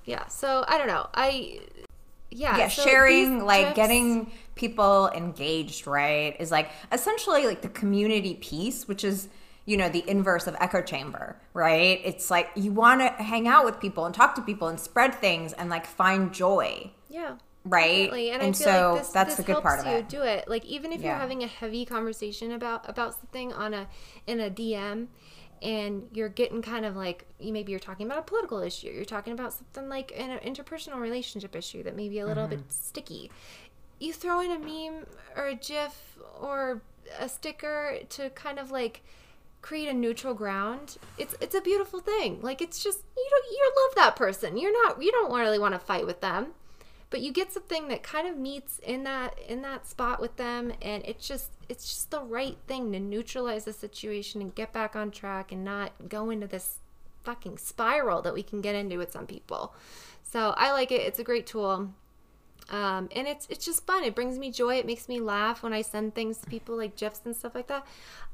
[0.05, 0.27] Yeah.
[0.29, 1.09] So I don't know.
[1.15, 1.61] I
[2.31, 2.59] yeah.
[2.59, 8.89] yeah so sharing like getting people engaged right is like essentially like the community piece
[8.89, 9.29] which is
[9.67, 13.65] you know the inverse of echo chamber right it's like you want to hang out
[13.65, 17.37] with people and talk to people and spread things and like find joy Yeah.
[17.65, 18.31] right Definitely.
[18.31, 19.93] And, and I feel so like this, that's this the good helps part of you
[19.99, 20.49] it do it.
[20.49, 23.89] Like even if you're having a heavy conversation about about something on a
[24.27, 25.09] in a DM
[25.63, 29.05] and you're getting kind of like you maybe you're talking about a political issue, you're
[29.05, 32.51] talking about something like an interpersonal relationship issue that may be a little Mm-hmm.
[32.51, 33.31] bit sticky.
[34.01, 35.07] You throw in a meme
[35.37, 36.83] or a gif or
[37.19, 39.03] a sticker to kind of like
[39.65, 43.73] create a neutral ground it's it's a beautiful thing like it's just you don't you
[43.83, 46.49] love that person you're not you don't really want to fight with them
[47.09, 50.71] but you get something that kind of meets in that in that spot with them
[50.83, 54.95] and it's just it's just the right thing to neutralize the situation and get back
[54.95, 56.81] on track and not go into this
[57.23, 59.73] fucking spiral that we can get into with some people
[60.23, 61.89] so i like it it's a great tool
[62.71, 64.05] um, and it's it's just fun.
[64.05, 64.77] It brings me joy.
[64.77, 67.67] It makes me laugh when I send things to people like gifs and stuff like
[67.67, 67.87] that.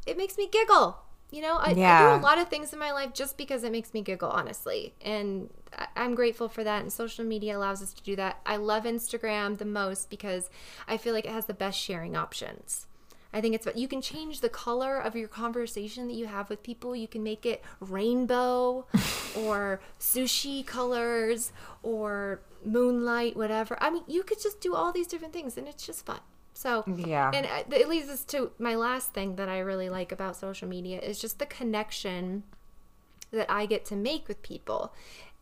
[0.07, 0.99] It makes me giggle.
[1.31, 3.71] You know, I, I do a lot of things in my life just because it
[3.71, 4.95] makes me giggle, honestly.
[5.01, 5.49] And
[5.95, 6.83] I'm grateful for that.
[6.83, 8.41] And social media allows us to do that.
[8.45, 10.51] I love Instagram the most because
[10.89, 12.87] I feel like it has the best sharing options.
[13.33, 16.63] I think it's you can change the color of your conversation that you have with
[16.63, 16.97] people.
[16.97, 18.87] You can make it rainbow
[19.39, 21.53] or sushi colors
[21.83, 23.79] or moonlight, whatever.
[23.81, 26.21] I mean, you could just do all these different things and it's just fun.
[26.61, 27.31] So, Yeah.
[27.33, 30.69] And uh, it leads us to my last thing that I really like about social
[30.69, 32.43] media is just the connection
[33.31, 34.93] that I get to make with people.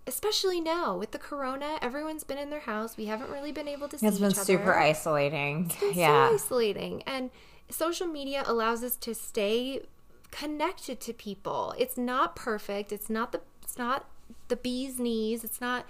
[0.06, 2.96] Especially now with the corona, everyone's been in their house.
[2.96, 4.44] We haven't really been able to see it's been each other.
[4.44, 5.72] super isolating.
[5.82, 7.02] It's yeah so isolating.
[7.02, 7.30] And
[7.68, 9.82] social media allows us to stay
[10.30, 11.74] connected to people.
[11.78, 12.92] It's not perfect.
[12.92, 14.06] It's not the it's not
[14.46, 15.42] the bee's knees.
[15.42, 15.84] It's not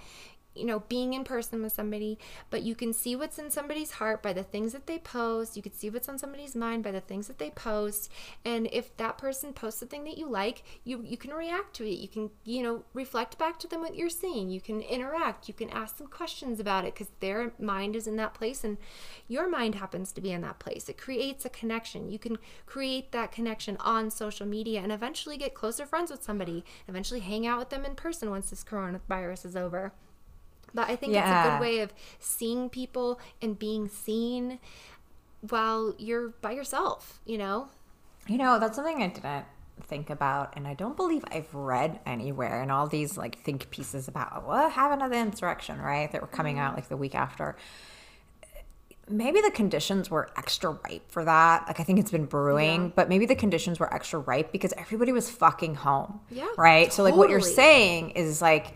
[0.55, 2.17] you know, being in person with somebody,
[2.49, 5.55] but you can see what's in somebody's heart by the things that they post.
[5.55, 8.11] You can see what's on somebody's mind by the things that they post.
[8.43, 11.87] And if that person posts a thing that you like, you you can react to
[11.87, 11.99] it.
[11.99, 14.49] You can, you know, reflect back to them what you're seeing.
[14.49, 15.47] You can interact.
[15.47, 18.77] You can ask them questions about it because their mind is in that place and
[19.27, 20.89] your mind happens to be in that place.
[20.89, 22.09] It creates a connection.
[22.09, 26.65] You can create that connection on social media and eventually get closer friends with somebody,
[26.87, 29.93] eventually hang out with them in person once this coronavirus is over.
[30.73, 34.59] But I think it's a good way of seeing people and being seen
[35.41, 37.69] while you're by yourself, you know?
[38.27, 39.45] You know, that's something I didn't
[39.87, 44.07] think about, and I don't believe I've read anywhere in all these like think pieces
[44.07, 46.11] about what happened to the insurrection, right?
[46.11, 46.75] That were coming out mm-hmm.
[46.77, 47.55] like the week after.
[49.07, 51.65] Maybe the conditions were extra ripe for that.
[51.67, 52.91] Like I think it's been brewing, Yeah.
[52.95, 56.19] but maybe the conditions were extra ripe because everybody was fucking home.
[56.29, 56.93] Yeah, Right?
[56.93, 58.75] So like what you're saying is like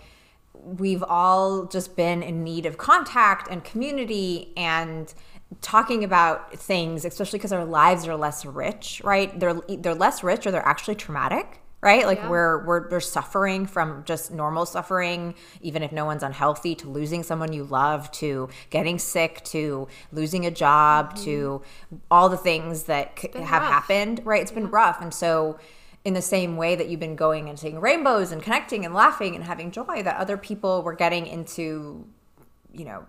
[0.64, 5.14] we've all just been in need of contact and community and
[5.62, 9.40] talking about things especially because our lives are less rich right?
[9.40, 12.06] They're they're less rich or they're actually traumatic right?
[12.06, 12.30] Like Yeah.
[12.30, 17.24] we're, we're we're suffering from just normal suffering even if no one's unhealthy to losing
[17.24, 21.98] someone you love to getting sick to losing a job to mm-hmm.
[22.10, 23.72] all the things that c- have rough.
[23.72, 24.42] happened right?
[24.42, 25.02] It's been rough.
[25.02, 25.60] And so
[26.06, 29.36] in the same way that you've been going and seeing rainbows and connecting and laughing
[29.36, 32.06] and having joy that other people were getting into
[32.74, 33.06] you know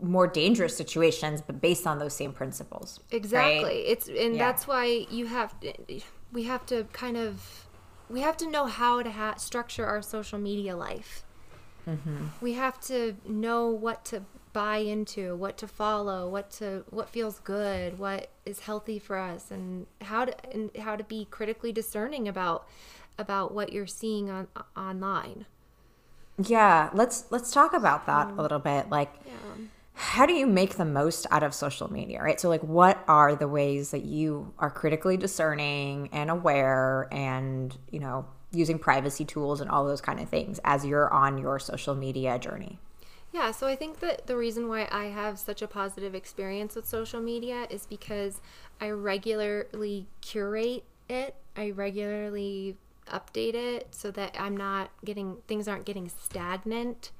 [0.00, 3.16] more dangerous situations but based on those same principles right?
[3.16, 3.78] Exactly.
[3.86, 4.46] It's and Yeah.
[4.46, 5.54] that's why you have
[6.32, 7.66] we have to kind of
[8.08, 11.24] we have to know how to ha- structure our social media life.
[11.88, 12.26] Mm-hmm.
[12.40, 14.22] We have to know what to
[14.56, 19.50] buy into, what to follow, what to what feels good, what is healthy for us,
[19.50, 22.66] and how to and how to be critically discerning about
[23.18, 25.44] about what you're seeing on online.
[26.38, 28.38] yeah let's let's talk about that Mm.
[28.38, 29.32] a little bit like Yeah.
[29.94, 33.34] how do you make the most out of social media right so like what are
[33.34, 39.60] the ways that you are critically discerning and aware and you know using privacy tools
[39.62, 42.78] and all those kind of things as you're on your social media journey
[43.36, 46.86] Yeah, so I think that the reason why I have such a positive experience with
[46.86, 48.40] social media is because
[48.80, 51.34] I regularly curate it.
[51.54, 52.78] I regularly
[53.08, 57.10] update it so that I'm not getting things aren't getting stagnant.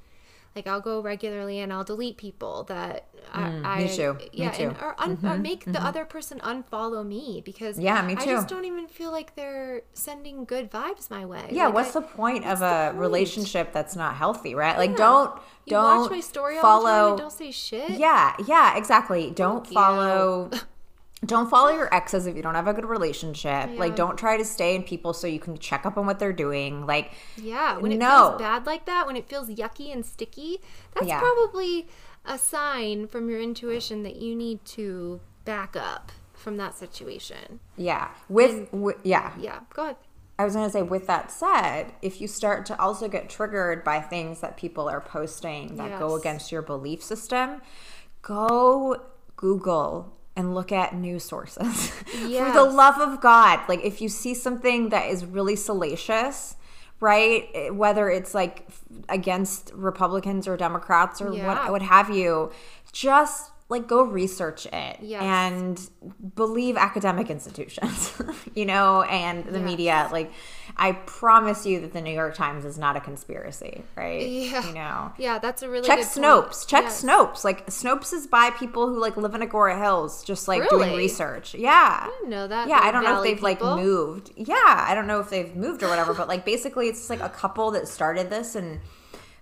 [0.57, 4.13] Like I'll go regularly and I'll delete people that I, I Mm, me too.
[4.15, 4.63] Me yeah, and too.
[4.69, 8.23] Mm-hmm, or, un, or make the other person unfollow me because Yeah, me too.
[8.23, 11.49] I just don't even feel like they're sending good vibes my way.
[11.53, 12.99] yeah Like, what's I- the point of the a point?
[13.01, 14.97] relationship that's not healthy right like Yeah.
[14.97, 15.31] don't
[15.67, 17.91] You don't watch my story follow and don't say shit.
[17.91, 20.51] yeah yeah exactly don't Thank follow
[21.25, 23.79] don't follow your exes if you don't have a good relationship Yeah.
[23.79, 26.33] like don't try to stay in people so you can check up on what they're
[26.33, 28.29] doing like Yeah, when it No.
[28.31, 30.61] feels bad like that, when it feels yucky and sticky,
[30.95, 31.19] that's Yeah.
[31.21, 31.89] probably
[32.25, 37.61] a sign from your intuition that you need to back up from that situation.
[37.77, 39.97] yeah with, with yeah Yeah, go ahead.
[40.39, 43.83] I was going to say, with that said, if you start to also get triggered
[43.83, 47.63] by things that people are posting that go against your belief system,
[48.21, 48.97] go
[49.37, 51.89] Google and look at news sources.
[52.11, 56.57] For the love of God, like if you see something that is really salacious,
[57.01, 57.49] right?
[57.55, 58.69] eh, Whether it's like
[59.09, 61.47] against Republicans or Democrats or Yeah.
[61.47, 62.53] what, what have you,
[62.93, 65.23] just like go research it Yes.
[65.23, 65.91] and
[66.37, 68.13] believe academic institutions,
[68.55, 69.65] you know, and the Yes.
[69.65, 70.09] media.
[70.13, 70.31] Like,
[70.79, 74.21] I promise you that the New York Times is not a conspiracy, right?
[74.29, 74.67] Yeah.
[74.69, 76.43] You know, Yeah, that's a really check good Snopes.
[76.43, 76.65] point.
[76.69, 77.03] Check Yes.
[77.03, 77.45] Snopes.
[77.45, 81.55] Like Snopes is by people who like live in Agoura Hills, just like doing research.
[81.55, 82.01] Yeah.
[82.07, 82.69] I didn't know that.
[82.69, 84.33] Yeah, I don't know if they've like moved.
[84.37, 84.55] Yeah,
[84.89, 87.31] I don't know if they've moved or whatever, but like basically it's just like a
[87.31, 88.81] couple that started this and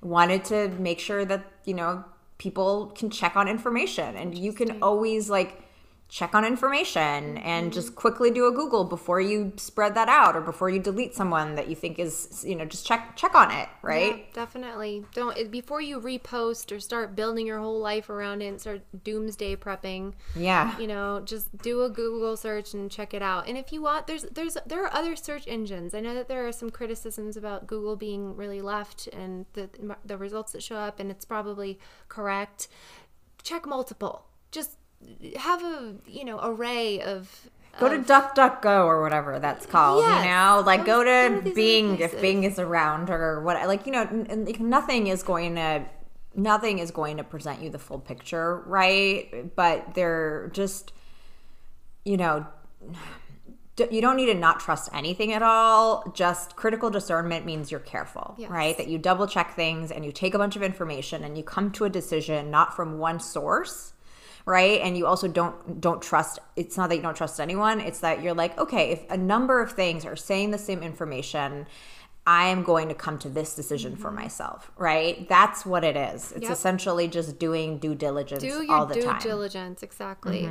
[0.03, 2.05] wanted to make sure that, you know,
[2.39, 5.63] people can check on information and you can always like
[6.09, 7.71] check on information and Mm-hmm.
[7.73, 11.55] just quickly do a google before you spread that out or before you delete someone
[11.57, 15.05] that you think is you know just check check on it right Yeah, definitely.
[15.15, 19.57] Don't before you repost or start building your whole life around it and start doomsday
[19.57, 20.13] prepping.
[20.37, 23.81] yeah you know just do a google search and check it out and if you
[23.83, 27.37] want there's there's there are other search engines i know that there are some criticisms
[27.37, 29.69] about google being really left and the
[30.05, 31.79] the results that show up and it's probably
[32.09, 32.69] correct
[33.43, 34.77] check multiple just
[35.37, 37.49] have a you know array of
[37.81, 40.05] go to DuckDuckGo or whatever that's called.
[40.05, 40.25] Yes.
[40.25, 42.21] You know, like Go to- go to Bing if.
[42.21, 43.67] Bing is around or what.
[43.67, 44.05] Like you know,
[44.61, 45.85] nothing is going to
[46.37, 49.55] nothing is going to present you the full picture, right?
[49.57, 50.93] But they're just
[52.05, 52.47] you know
[53.91, 56.05] you don't need to not trust anything at all.
[56.15, 58.49] Just critical discernment means you're careful, Yes.
[58.49, 58.77] right?
[58.77, 61.73] That you double check things and you take a bunch of information and you come
[61.73, 63.94] to a decision not from one source,
[64.47, 64.81] right?
[64.81, 68.23] And you also don't don't trust it's not that you don't trust anyone, it's that
[68.23, 71.67] you're like, okay, if a number of things are saying the same information,
[72.27, 75.29] I am going to come to this decision for myself, right?
[75.29, 76.33] That's what it is.
[76.33, 76.43] It's Mm-hmm.
[76.45, 76.53] Yep.
[76.53, 79.21] essentially just doing due diligence do all your the due time.
[79.21, 80.51] diligence exactly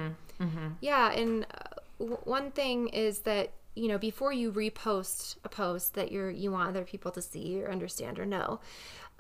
[0.81, 1.63] yeah and uh,
[1.99, 6.51] w- one thing is that you know before you repost a post that you're you
[6.51, 8.59] want other people to see or understand or know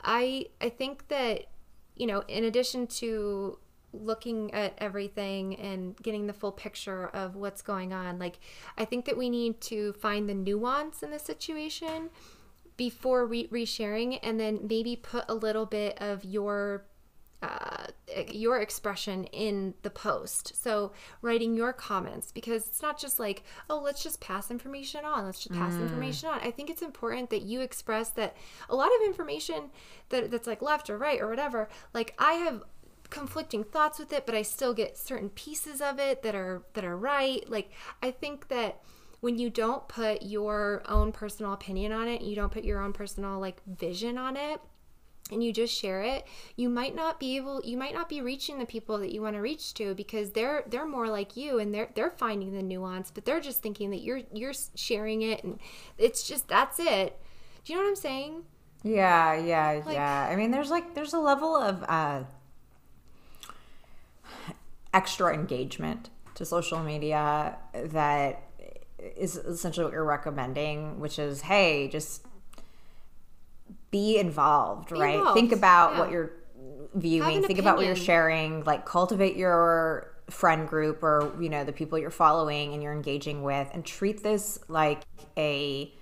[0.03, 1.45] i i think that
[1.95, 3.57] you know in addition to
[3.93, 8.39] looking at everything and getting the full picture of what's going on like
[8.77, 12.09] i think that we need to find the nuance in the situation
[12.75, 16.85] before re- resharing and then maybe put a little bit of your
[17.43, 17.87] uh,
[18.31, 20.55] your expression in the post.
[20.63, 25.25] So writing your comments because it's not just like, oh, let's just pass information on.
[25.25, 26.39] Let's just pass information on.
[26.39, 28.37] I think it's important that you express that
[28.69, 29.71] a lot of information
[30.07, 31.67] that that's like left or right or whatever.
[31.93, 32.63] Like I have
[33.13, 36.83] conflicting thoughts with it, but I still get certain pieces of it that are that
[36.83, 37.47] are right.
[37.49, 38.81] Like I think that
[39.21, 42.91] when you don't put your own personal opinion on it, you don't put your own
[42.93, 44.59] personal like vision on it,
[45.31, 46.25] and you just share it
[46.57, 49.35] you might not be able you might not be reaching the people that you want
[49.35, 53.09] to reach to because they're they're more like you and they're they're finding the nuance
[53.09, 55.59] but they're just thinking that you're you're sharing it and
[55.97, 57.17] it's just that's it
[57.63, 58.43] do you know what i'm saying
[58.83, 60.27] Yeah, yeah, yeah.
[60.29, 62.23] I mean, there's like there's a level of uh,
[64.93, 68.43] extra engagement to social media that
[69.15, 72.25] is essentially what you're recommending, which is, hey, just
[73.91, 75.15] be involved, right?
[75.15, 75.99] involved, Think about yeah.
[75.99, 76.31] what you're
[76.95, 77.43] viewing.
[77.43, 78.63] Think about what you're sharing.
[78.63, 83.43] Like cultivate your friend group or you know the people you're following and you're engaging
[83.43, 85.01] with, and treat this like
[85.37, 85.93] a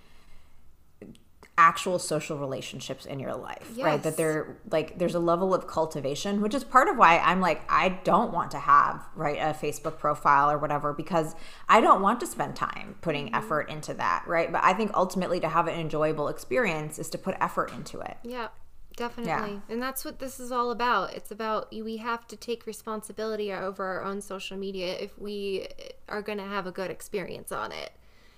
[1.69, 4.01] actual social relationships in your life right?
[4.03, 4.17] That Yes.
[4.19, 7.85] they're like there's a level of cultivation which is part of why i'm like i
[8.11, 11.35] don't want to have right a facebook profile or whatever because
[11.69, 13.35] i don't want to spend time putting Mm-hmm.
[13.35, 14.49] effort into that right?
[14.51, 18.17] But i think ultimately to have an enjoyable experience is to put effort into it.
[18.23, 18.47] Yeah
[18.97, 19.61] definitely.
[19.69, 21.13] And that's what this is all about.
[21.13, 25.67] It's about we have to take responsibility over our own social media if we
[26.09, 27.91] are going to have a good experience on it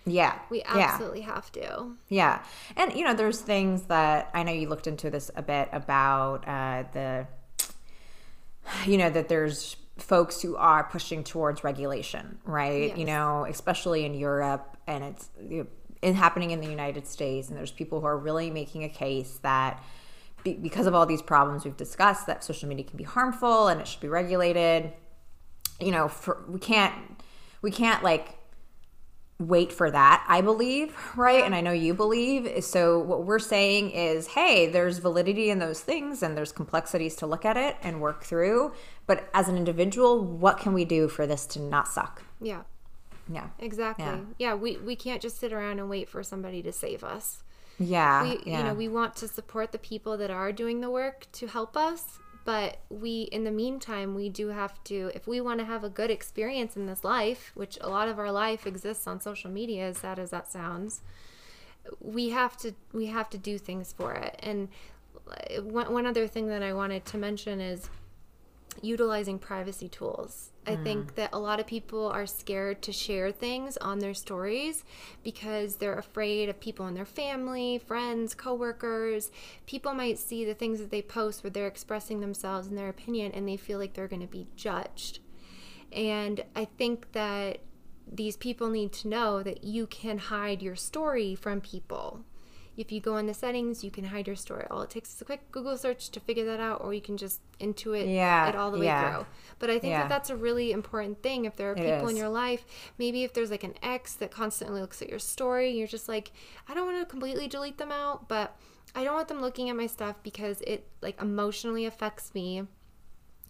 [0.05, 2.43] yeah we yeah absolutely have to Yeah.
[2.75, 6.47] And, you know, there's things that I know you looked into this a bit about
[6.47, 7.27] uh, the,
[8.85, 12.95] you know, that there's folks who are pushing towards regulation, right?
[12.97, 15.67] You know, especially in Europe and it's you
[16.03, 17.49] know, happening in the United States.
[17.49, 19.83] And there's people who are really making a case that
[20.43, 23.79] be, because of all these problems we've discussed, that social media can be harmful and
[23.81, 24.91] it should be regulated.
[25.79, 26.93] You know, for, we can't,
[27.61, 28.37] we can't like,
[29.39, 31.43] wait for that i believe right?
[31.43, 32.63] And i know you believe.
[32.63, 37.25] So what we're saying is hey there's validity in those things and there's complexities to
[37.27, 38.73] look at it and work through.
[39.05, 42.23] But as an individual what can we do for this to not suck?
[42.41, 42.63] Yeah.
[43.31, 43.47] Yeah.
[43.59, 44.05] Exactly.
[44.05, 44.19] Yeah.
[44.37, 47.43] yeah, we we can't just sit around and wait for somebody to save us.
[47.79, 50.89] Yeah we yeah you know we want to support the people that are doing the
[50.89, 55.39] work to help us but we in the meantime we do have to if we
[55.39, 58.67] want to have a good experience in this life which a lot of our life
[58.67, 61.01] exists on social media as sad as that sounds
[61.99, 64.69] we have to we have to do things for it and
[65.29, 67.89] uh, one, one other thing that i wanted to mention is
[68.81, 70.49] utilizing privacy tools.
[70.65, 70.83] I mm.
[70.83, 74.83] think that a lot of people are scared to share things on their stories
[75.23, 79.31] because they're afraid of people in their family, friends, coworkers.
[79.65, 83.31] People might see the things that they post where they're expressing themselves and their opinion
[83.33, 85.19] and they feel like they're going to be judged.
[85.91, 87.59] And I think that
[88.11, 92.21] these people need to know that you can hide your story from people.
[92.75, 94.65] If you go in the settings, you can hide your story.
[94.71, 97.17] All it takes is a quick Google search to figure that out, or you can
[97.17, 99.13] just intuit Yeah, it all the way yeah.
[99.15, 99.25] through.
[99.59, 100.01] But I think Yeah.
[100.01, 101.45] that that's a really important thing.
[101.45, 102.65] If there are people in your life,
[102.97, 106.31] maybe if there's like an ex that constantly looks at your story, you're just like,
[106.67, 108.57] I don't want to completely delete them out, but
[108.95, 112.63] I don't want them looking at my stuff because it like emotionally affects me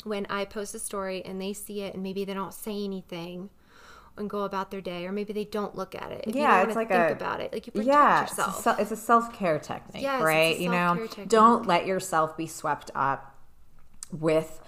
[0.03, 3.49] when I post a story and they see it and maybe they don't say anything
[4.18, 6.26] and go about their day, or maybe they don't look at it.
[6.28, 7.51] If Yeah, you it's like think a- about it.
[7.53, 8.64] Like you protect yeah it's a, yourself.
[8.64, 11.30] se- it's a self-care technique Yes, right you know technique.
[11.30, 13.36] don't let yourself be swept up
[14.11, 14.61] with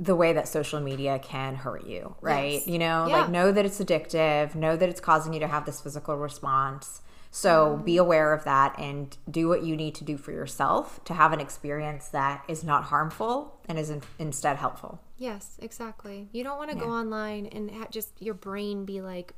[0.00, 2.66] the way that social media can hurt you right Yes.
[2.66, 3.20] you know Yeah.
[3.20, 7.02] like know that it's addictive know that it's causing you to have this physical response
[7.30, 7.84] so mm-hmm.
[7.84, 11.32] be aware of that and do what you need to do for yourself to have
[11.32, 16.28] an experience that is not harmful and is in- instead helpful Yes, exactly.
[16.32, 19.34] You don't want to go online and ha- just your brain be like,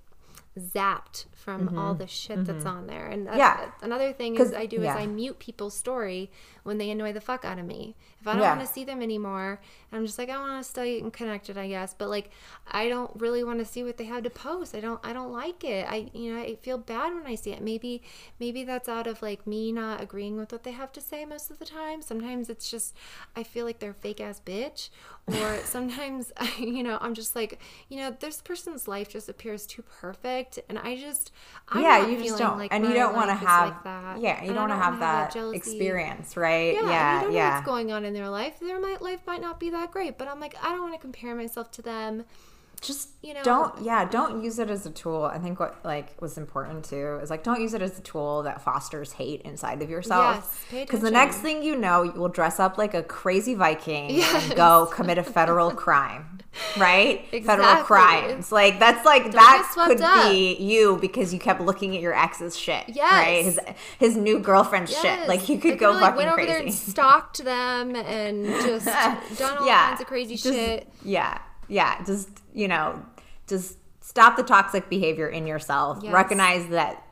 [0.58, 3.06] zapped from all the shit that's on there.
[3.06, 3.62] And that's, Mm-hmm.
[3.62, 3.70] Yeah.
[3.82, 4.96] another thing is I do yeah.
[4.96, 6.30] is I mute people's story
[6.64, 7.94] when they annoy the fuck out of me.
[8.20, 8.58] If I don't Yeah.
[8.58, 9.60] want to see them anymore,
[9.92, 11.94] I'm just like I want to stay connected, I guess.
[11.94, 12.30] But like
[12.66, 14.74] I don't really want to see what they have to post.
[14.74, 15.86] I don't I don't like it.
[15.88, 17.62] I you know I feel bad when I see it.
[17.62, 18.02] Maybe
[18.40, 21.50] maybe that's out of like me not agreeing with what they have to say most
[21.50, 22.02] of the time.
[22.02, 22.94] Sometimes it's just
[23.36, 24.90] I feel like they're fake ass bitch,
[25.26, 29.66] or sometimes I, you know I'm just like you know this person's life just appears
[29.66, 31.32] too perfect, and I just
[31.68, 34.22] I'm yeah, not you just don't, like and you don't want to have, like that.
[34.22, 36.53] yeah, you And don't want to have wanna that, experience, right?
[36.62, 38.60] Yeah, Yeah, yeah, you don't know what's going on in their life.
[38.60, 41.34] Their life might not be that great, but I'm like, I don't want to compare
[41.34, 42.24] myself to them.
[42.84, 44.10] Just You know- don't, yeah, mm-hmm.
[44.10, 45.24] don't use it as a tool.
[45.24, 48.42] I think what like was important too is like don't use it as a tool
[48.42, 50.66] that fosters hate inside of yourself.
[50.70, 54.10] Yes, Because the next thing you know, you will dress up like a crazy Viking
[54.10, 54.44] Yes.
[54.48, 56.40] and go commit a federal crime,
[56.76, 57.26] right?
[57.44, 60.30] Federal crimes, like that's like get that could up.
[60.30, 63.10] be you because you kept looking at your ex's shit, Yes.
[63.12, 63.44] right?
[63.44, 63.58] His
[63.98, 66.66] his new girlfriend's shit, like you could go fucking went over there crazy.
[66.66, 68.84] and stalked them and just
[69.38, 70.88] done all kinds of crazy just- shit.
[71.02, 72.02] Yeah, yeah.
[72.04, 73.04] Just you know,
[73.46, 75.98] just stop the toxic behavior in yourself.
[76.02, 76.12] Yes.
[76.12, 77.02] Recognize that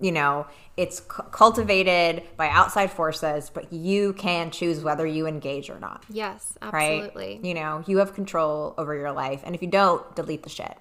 [0.00, 0.46] you know
[0.76, 6.04] it's cu- cultivated by outside forces, but you can choose whether you engage or not.
[6.08, 7.00] Yes, Right?
[7.02, 7.40] absolutely.
[7.42, 10.72] You know, you have control over your life, and if you don't, delete the shit.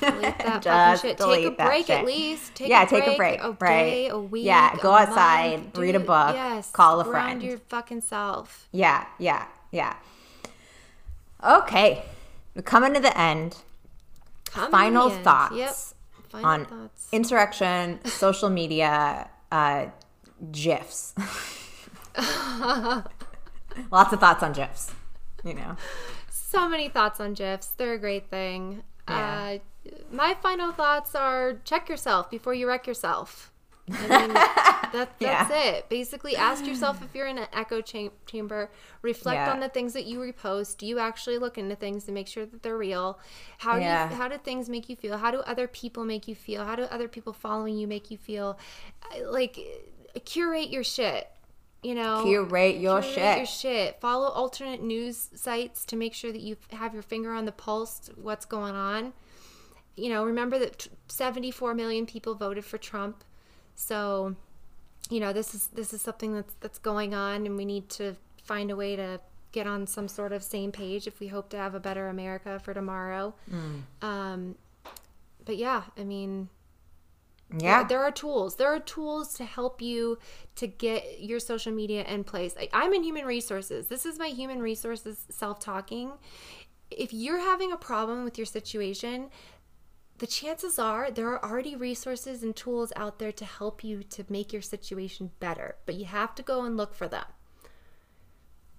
[0.00, 1.16] Delete that Just shit.
[1.16, 2.54] Take a break at least.
[2.54, 3.40] Take yeah, a break, take a break.
[3.42, 3.56] A right?
[3.58, 4.44] day, a week.
[4.44, 5.78] Yeah, go outside, month.
[5.78, 6.70] read a book, Yes.
[6.70, 7.42] call a friend.
[7.42, 8.68] your fucking self.
[8.72, 9.96] Yeah, yeah, yeah.
[11.42, 12.04] Okay,
[12.56, 13.58] we're coming to the end.
[14.46, 15.22] Come Final in.
[15.22, 15.74] thoughts Yep.
[16.30, 17.08] Final on thoughts.
[17.12, 19.86] insurrection, social media, uh,
[20.50, 21.14] GIFs.
[23.92, 24.92] Lots of thoughts on GIFs.
[25.44, 25.76] You know,
[26.30, 27.68] so many thoughts on GIFs.
[27.76, 28.82] They're a great thing.
[29.08, 29.58] Yeah.
[29.86, 33.52] Uh, my final thoughts are check yourself before you wreck yourself.
[33.90, 35.48] I mean, that, that's Yeah.
[35.52, 35.88] it.
[35.88, 38.70] Basically, ask yourself if you're in an echo cham- chamber.
[39.02, 39.52] Reflect Yeah.
[39.52, 40.78] on the things that you repost.
[40.78, 43.18] Do you actually look into things to make sure that they're real?
[43.58, 45.18] How do you, how do things make you feel?
[45.18, 46.64] How do other people make you feel?
[46.64, 48.58] How do other people following you make you feel?
[49.24, 49.58] Like,
[50.24, 51.28] curate your shit.
[51.82, 53.36] You know, curate your curate shit.
[53.36, 54.00] your shit.
[54.00, 58.10] Follow alternate news sites to make sure that you have your finger on the pulse.
[58.16, 59.12] What's going on?
[59.94, 63.22] You know, remember that t- 74 million people voted for Trump.
[63.76, 64.34] So,
[65.08, 68.16] you know, this is this is something that's that's going on, and we need to
[68.42, 69.20] find a way to
[69.52, 72.58] get on some sort of same page if we hope to have a better America
[72.58, 73.34] for tomorrow.
[73.50, 73.82] Mm.
[74.02, 74.54] Um,
[75.44, 76.48] but yeah, I mean,
[77.56, 78.56] yeah, there are tools.
[78.56, 80.18] There are tools to help you
[80.56, 82.56] to get your social media in place.
[82.56, 83.86] Like, I'm in human resources.
[83.86, 86.12] This is my human resources self talking.
[86.90, 89.30] If you're having a problem with your situation,
[90.18, 94.24] the chances are there are already resources and tools out there to help you to
[94.28, 97.24] make your situation better, but you have to go and look for them.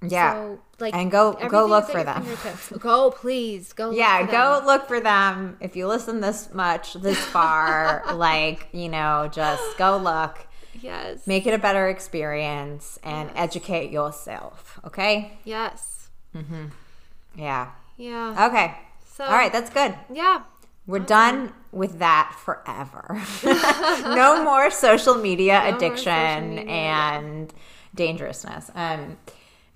[0.07, 0.33] yeah.
[0.33, 2.25] So, like, And go- go look for them.
[2.79, 3.73] Go, please.
[3.73, 3.87] Go.
[3.89, 4.65] look yeah, for go them.
[4.67, 5.57] look for them.
[5.59, 10.45] If you listen this much, this far, like, you know, just go look.
[10.79, 11.25] Yes.
[11.25, 14.79] Make it a better experience and educate yourself.
[14.85, 15.39] Okay?
[15.43, 16.09] yes.
[16.35, 16.71] Mhm.
[17.35, 17.71] Yeah.
[17.97, 18.47] Yeah.
[18.47, 18.77] Okay.
[19.15, 19.95] So, All right, that's good.
[20.13, 20.43] Yeah.
[20.87, 23.21] We're done with that forever.
[24.15, 27.53] no more social media more addiction social media, and
[27.93, 28.71] dangerousness.
[28.73, 29.17] Um,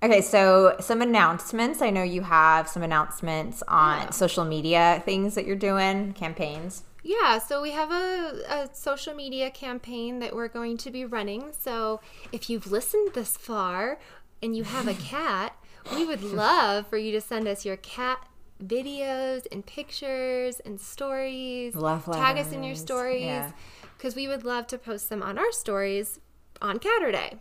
[0.02, 1.82] okay, so some announcements.
[1.82, 4.10] I know you have some announcements on Yeah.
[4.10, 6.82] social media things that you're doing, campaigns.
[7.04, 11.52] Yeah, so we have a, a social media campaign that we're going to be running.
[11.58, 13.98] So if you've listened this far
[14.42, 15.56] and you have a cat,
[15.94, 18.24] we would love for you to send us your cat
[18.62, 21.74] videos and pictures and stories.
[21.74, 23.52] Love Tag us in your stories yeah.
[23.96, 26.20] because we would love to post them on our stories
[26.60, 27.38] on Caturday.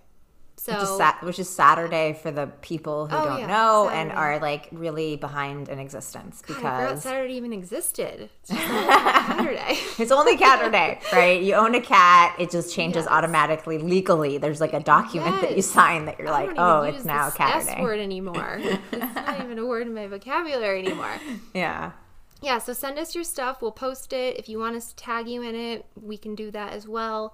[0.64, 3.90] So Which is, sat- which is Saturday for the people who Oh, don't yeah, know
[3.90, 8.30] and are like really behind in existence God, because Saturday even existed.
[8.44, 9.80] It's Saturday.
[9.98, 11.42] It's only Caturday, right?
[11.42, 13.12] You own a cat, it just changes Yes.
[13.12, 14.38] automatically legally.
[14.38, 17.40] There's like a document that you sign that you're I like, oh, it's now this
[17.68, 18.60] S word anymore.
[18.62, 21.16] it's not even a word in my vocabulary anymore.
[21.56, 21.94] Yeah.
[22.40, 23.64] Yeah, so send us your stuff.
[23.64, 24.38] We'll post it.
[24.38, 27.34] If you want us to tag you in it, we can do that as well.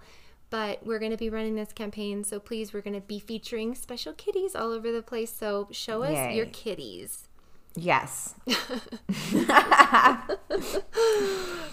[0.49, 3.75] But we're going to be running this campaign, so please, we're going to be featuring
[3.75, 5.31] special kitties all over the place.
[5.33, 6.35] So show us Yay.
[6.37, 7.26] your kitties.
[7.79, 8.33] Yes.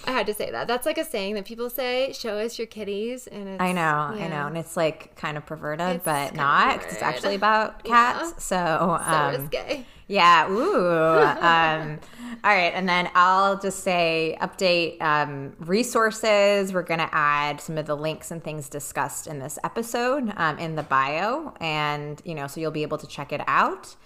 [0.06, 0.66] I had to say that.
[0.68, 3.80] That's like a saying that people say, "Show us your kitties," and it's, I know,
[3.80, 7.02] I know, and it's like kind of perverted, It's but not of not 'cause it's
[7.02, 8.44] actually about cats.
[8.44, 9.86] So, so um, risque.
[10.06, 10.50] Yeah.
[10.50, 11.18] Ooh.
[11.40, 11.98] um,
[12.44, 12.72] all right.
[12.74, 16.74] And then I'll just say update um, resources.
[16.74, 20.58] We're going to add some of the links and things discussed in this episode um,
[20.58, 21.54] in the bio.
[21.58, 23.96] And, you know, so you'll be able to check it out.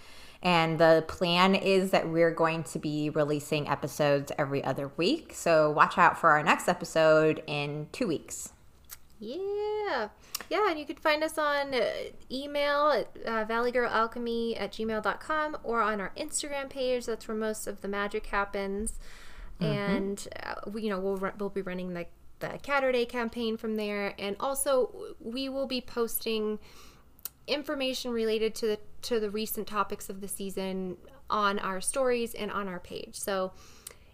[0.43, 5.32] And the plan is that we're going to be releasing episodes every other week.
[5.35, 8.52] So watch out for our next episode in two weeks.
[9.19, 10.09] Yeah.
[10.48, 11.90] Yeah, and you can find us on uh,
[12.31, 17.06] email at uh, valleygirlalchemy at gmail.com or on our Instagram page.
[17.06, 18.98] That's where most of the magic happens.
[19.60, 22.06] And, uh, we, you know, we'll, we'll be running the,
[22.39, 24.15] the Catter campaign from there.
[24.16, 26.60] And also, we will be posting
[27.48, 30.97] information related to the to the recent topics of the season
[31.31, 33.16] on our stories and on our page.
[33.19, 33.53] So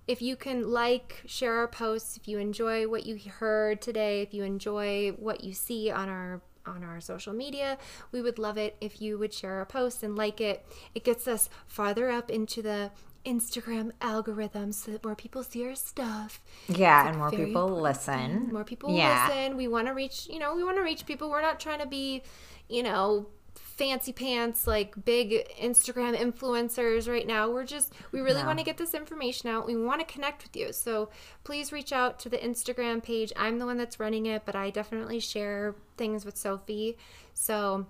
[0.07, 4.35] if you can like, share our posts, if you enjoy what you heard today, if
[4.35, 7.77] you enjoy what you see on our on our social media,
[8.11, 10.65] we would love it if you would share our post and like it.
[10.95, 12.91] It gets us farther up into the
[13.27, 16.41] Instagram algorithms so that more people see our stuff.
[16.69, 17.09] Yeah.
[17.09, 18.51] And more people listen.
[18.53, 19.29] More people Yeah.
[19.29, 19.57] listen.
[19.59, 21.29] We want to reach, you know, we want to reach people.
[21.31, 22.23] We're not trying to be,
[22.69, 27.51] you know, fancy pants like big Instagram influencers right now.
[27.51, 28.47] We're just we really No.
[28.47, 29.67] want to get this information out.
[29.67, 30.73] We want to connect with you.
[30.73, 31.09] So
[31.43, 33.33] please reach out to the Instagram page.
[33.37, 36.97] I'm the one that's running it, but I definitely share things with Sophie.
[37.33, 37.87] So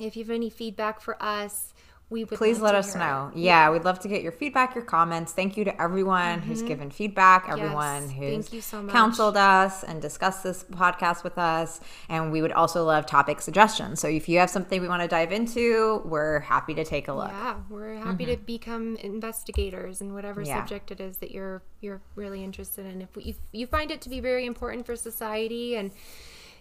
[0.00, 1.72] if you have any feedback for us,
[2.10, 3.30] we would Please let us know.
[3.34, 3.38] it.
[3.40, 5.32] Yeah, we'd love to get your feedback, your comments.
[5.32, 8.22] Thank you to everyone who's given feedback, everyone Mm-hmm.
[8.22, 8.92] Yes, who's thank you so much.
[8.92, 11.80] counseled us and discussed this podcast with us.
[12.08, 14.00] And we would also love topic suggestions.
[14.00, 17.12] So if you have something we want to dive into, we're happy to take a
[17.14, 17.28] look.
[17.30, 20.48] Yeah, we're happy to become investigators in whatever Mm-hmm.
[20.50, 20.58] Yeah.
[20.60, 23.00] subject it is that you're you're really interested in.
[23.02, 25.90] If, we, if you find it to be very important for society and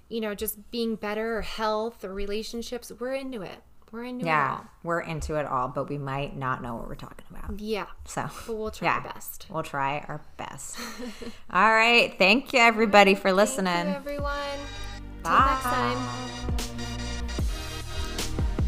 [0.10, 3.62] you know just being better or health or relationships, we're into it.
[3.94, 4.66] We're into yeah, it all.
[4.82, 7.60] We're into it all, but we might not know what we're talking about.
[7.60, 7.86] Yeah.
[8.06, 9.46] So but we'll try yeah, our best.
[9.52, 10.80] We'll try our best.
[11.52, 12.12] all right.
[12.18, 13.86] Thank you everybody right, for listening.
[13.86, 14.34] You, everyone.
[15.22, 15.60] Bye.
[15.62, 15.98] Till next time.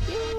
[0.09, 0.31] Yay.